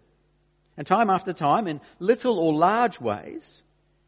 And 0.78 0.86
time 0.86 1.10
after 1.10 1.32
time, 1.32 1.66
in 1.66 1.80
little 1.98 2.38
or 2.38 2.54
large 2.54 3.00
ways, 3.00 3.62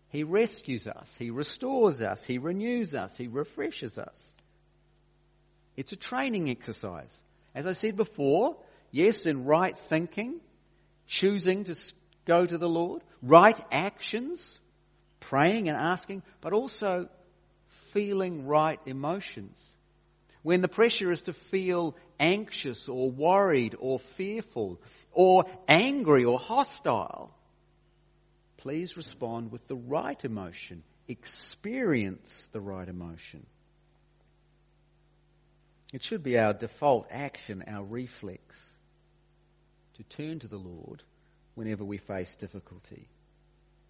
He 0.09 0.23
rescues 0.23 0.87
us, 0.87 1.13
He 1.19 1.31
restores 1.31 2.01
us, 2.01 2.23
He 2.23 2.39
renews 2.39 2.95
us, 2.95 3.17
He 3.17 3.27
refreshes 3.27 3.99
us. 3.99 4.33
It's 5.77 5.91
a 5.91 5.97
training 5.97 6.49
exercise. 6.49 7.11
As 7.57 7.67
I 7.67 7.73
said 7.73 7.97
before, 7.97 8.57
yes, 8.93 9.27
in 9.27 9.45
right 9.45 9.77
thinking, 9.77 10.41
choosing 11.09 11.65
to 11.65 11.75
go 12.25 12.47
to 12.47 12.57
the 12.57 12.69
Lord, 12.69 13.03
right 13.21 13.61
actions, 13.73 14.61
praying 15.19 15.69
and 15.69 15.77
asking, 15.77 16.23
but 16.41 16.53
also 16.53 17.09
feeling 17.93 18.47
right 18.47 18.79
emotions. 18.87 19.61
When 20.43 20.61
the 20.61 20.69
pressure 20.69 21.11
is 21.11 21.23
to 21.23 21.33
feel 21.33 21.97
anxious 22.21 22.89
or 22.89 23.11
worried 23.11 23.75
or 23.79 23.99
fearful 23.99 24.81
or 25.11 25.45
angry 25.67 26.25
or 26.25 26.39
hostile, 26.39 27.35
please 28.59 28.97
respond 28.97 29.51
with 29.51 29.67
the 29.67 29.75
right 29.75 30.23
emotion. 30.25 30.85
Experience 31.09 32.49
the 32.53 32.61
right 32.61 32.89
emotion. 32.89 33.45
It 35.93 36.05
should 36.05 36.23
be 36.23 36.39
our 36.39 36.53
default 36.53 37.09
action, 37.11 37.65
our 37.67 37.83
reflex, 37.83 38.63
to 39.95 40.05
turn 40.05 40.39
to 40.41 40.49
the 40.49 40.57
Lord 40.57 41.03
whenever 41.55 41.85
we 41.85 41.99
face 41.99 42.37
difficulty. 42.37 43.09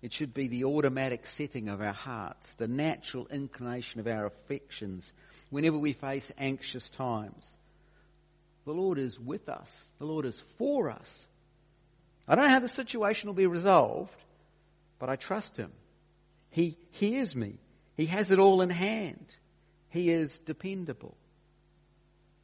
It 0.01 0.14
should 0.14 0.33
be 0.33 0.49
the 0.49 0.64
automatic 0.64 1.27
setting 1.27 1.69
of 1.69 1.83
our 1.83 1.93
hearts, 1.93 2.55
the 2.55 2.69
natural 2.69 3.27
inclination 3.27 4.01
of 4.01 4.07
our 4.07 4.25
affections 4.25 5.12
whenever 5.51 5.77
we 5.77 5.93
face 5.93 6.33
anxious 6.38 6.88
times. 6.88 7.55
The 8.64 8.73
Lord 8.73 8.99
is 8.99 9.18
with 9.18 9.49
us. 9.49 9.70
The 9.99 10.05
Lord 10.05 10.27
is 10.27 10.40
for 10.57 10.90
us. 10.90 11.27
I 12.29 12.35
don't 12.35 12.44
know 12.44 12.51
how 12.51 12.61
the 12.61 12.68
situation 12.68 13.29
will 13.29 13.35
be 13.35 13.46
resolved, 13.46 14.14
but 14.99 15.09
I 15.09 15.16
trust 15.16 15.57
Him. 15.57 15.73
He 16.51 16.77
hears 16.90 17.35
me. 17.35 17.59
He 17.96 18.07
has 18.07 18.31
it 18.31 18.38
all 18.38 18.62
in 18.62 18.70
hand. 18.70 19.27
He 19.88 20.11
is 20.11 20.38
dependable. 20.40 21.16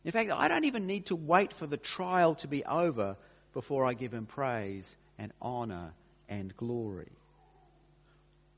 In 0.05 0.13
fact, 0.13 0.31
I 0.33 0.49
don't 0.49 0.65
even 0.65 0.87
need 0.87 1.07
to 1.07 1.17
wait 1.17 1.53
for 1.53 1.67
the 1.67 1.77
trial 1.77 2.35
to 2.37 2.49
be 2.49 2.65
over 2.65 3.17
before 3.53 3.85
I 3.85 3.95
give 3.95 4.13
Him 4.13 4.27
praise 4.27 4.97
and 5.19 5.33
honor 5.41 5.93
and 6.29 6.57
glory. 6.57 7.13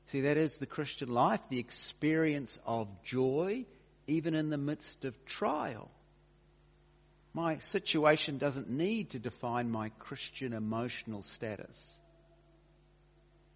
See, 0.07 0.21
that 0.21 0.37
is 0.37 0.57
the 0.57 0.65
Christian 0.65 1.09
life, 1.09 1.41
the 1.49 1.59
experience 1.59 2.57
of 2.65 2.87
joy, 3.03 3.65
even 4.07 4.33
in 4.33 4.49
the 4.49 4.57
midst 4.57 5.05
of 5.05 5.25
trial. 5.25 5.91
My 7.33 7.59
situation 7.59 8.37
doesn't 8.37 8.69
need 8.69 9.11
to 9.11 9.19
define 9.19 9.69
my 9.69 9.89
Christian 9.99 10.53
emotional 10.53 11.21
status. 11.21 11.99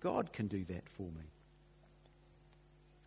God 0.01 0.31
can 0.31 0.47
do 0.47 0.63
that 0.65 0.83
for 0.97 1.03
me. 1.03 1.23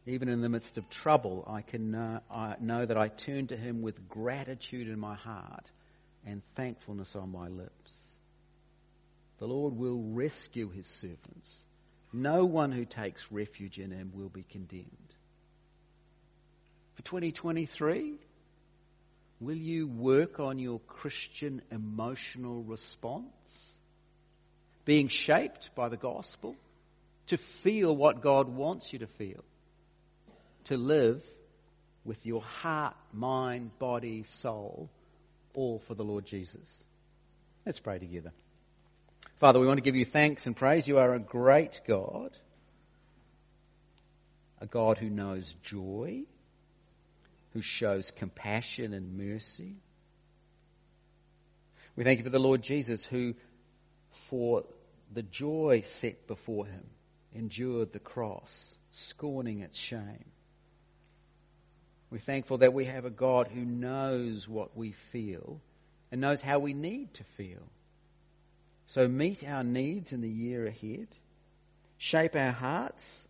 Even 0.07 0.29
in 0.29 0.41
the 0.41 0.49
midst 0.49 0.79
of 0.79 0.89
trouble, 0.89 1.45
I 1.47 1.63
can 1.63 1.95
uh, 1.95 2.21
I 2.31 2.57
know 2.61 2.87
that 2.87 2.97
I 2.97 3.09
turn 3.09 3.49
to 3.49 3.57
Him 3.57 3.83
with 3.83 4.09
gratitude 4.09 4.89
in 4.89 4.99
my 4.99 5.15
heart 5.15 5.71
and 6.25 6.43
thankfulness 6.55 7.15
on 7.17 7.31
my 7.31 7.49
lips. 7.49 7.93
The 9.39 9.47
Lord 9.47 9.77
will 9.77 10.01
rescue 10.01 10.71
His 10.71 10.87
servants. 10.87 11.65
No 12.13 12.45
one 12.45 12.73
who 12.73 12.85
takes 12.85 13.31
refuge 13.31 13.79
in 13.79 13.91
Him 13.91 14.13
will 14.15 14.29
be 14.29 14.45
condemned. 14.45 14.87
For 16.95 17.03
2023, 17.03 18.15
will 19.41 19.57
you 19.57 19.87
work 19.87 20.41
on 20.41 20.59
your 20.59 20.81
Christian 20.81 21.63
emotional 21.71 22.63
response? 22.63 23.71
Being 24.85 25.09
shaped 25.09 25.75
by 25.75 25.89
the 25.89 25.97
gospel 25.97 26.55
to 27.27 27.37
feel 27.37 27.95
what 27.95 28.21
God 28.21 28.49
wants 28.49 28.93
you 28.93 29.01
to 29.01 29.07
feel 29.07 29.45
to 30.67 30.77
live 30.77 31.23
with 32.05 32.27
your 32.27 32.43
heart, 32.43 32.97
mind, 33.13 33.77
body, 33.79 34.25
soul, 34.25 34.89
all 35.55 35.79
for 35.79 35.95
the 35.95 36.05
Lord 36.05 36.27
Jesus. 36.27 36.85
Let's 37.65 37.81
pray 37.81 37.99
together. 37.99 38.33
Father, 39.39 39.61
we 39.61 39.67
want 39.67 39.79
to 39.79 39.83
give 39.83 39.97
you 39.97 40.05
thanks 40.05 40.47
and 40.47 40.57
praise. 40.57 40.87
You 40.87 40.99
are 40.99 41.15
a 41.15 41.19
great 41.19 41.81
God, 41.87 42.31
a 44.61 44.67
God 44.67 44.99
who 44.99 45.11
knows 45.11 45.55
joy, 45.63 46.23
who 47.57 47.63
shows 47.63 48.11
compassion 48.11 48.93
and 48.95 49.17
mercy. 49.19 49.75
We 51.97 52.05
thank 52.05 52.19
you 52.19 52.25
for 52.25 52.31
the 52.31 52.39
Lord 52.39 52.63
Jesus 52.63 53.03
who, 53.05 53.35
for 54.29 54.65
the 55.13 55.23
joy 55.23 55.83
set 56.01 56.27
before 56.27 56.67
him, 56.67 56.85
endured 57.35 57.93
the 57.93 57.99
cross, 57.99 58.77
scorning 58.91 59.61
its 59.61 59.77
shame 59.77 60.25
we're 62.11 62.19
thankful 62.19 62.59
that 62.59 62.73
we 62.73 62.85
have 62.85 63.05
a 63.05 63.11
God 63.11 63.49
who 63.49 63.65
knows 63.65 64.49
what 64.49 64.77
we 64.77 64.93
feel 64.93 65.61
and 66.11 66.21
knows 66.21 66.41
how 66.41 66.59
we 66.59 66.73
need 66.73 67.15
to 67.15 67.25
feel. 67.25 67.63
So 68.87 69.09
meet 69.09 69.43
our 69.47 69.65
needs 69.65 70.13
in 70.13 70.21
the 70.21 70.29
year 70.31 70.67
ahead, 70.67 71.09
shape 71.99 72.37
our 72.37 72.53
hearts, 72.53 73.27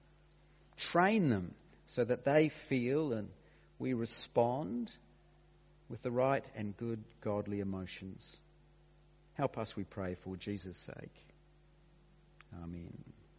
train 0.76 1.30
them 1.30 1.54
so 1.86 2.04
that 2.04 2.24
they 2.24 2.50
feel 2.50 3.14
and 3.14 3.28
we 3.78 3.92
respond 3.92 4.90
with 5.88 6.02
the 6.02 6.10
right 6.10 6.44
and 6.56 6.76
good 6.76 7.02
godly 7.20 7.60
emotions. 7.60 8.36
Help 9.34 9.58
us, 9.58 9.76
we 9.76 9.84
pray, 9.84 10.14
for 10.14 10.36
Jesus' 10.36 10.78
sake. 10.78 11.26
Amen. 12.62 13.15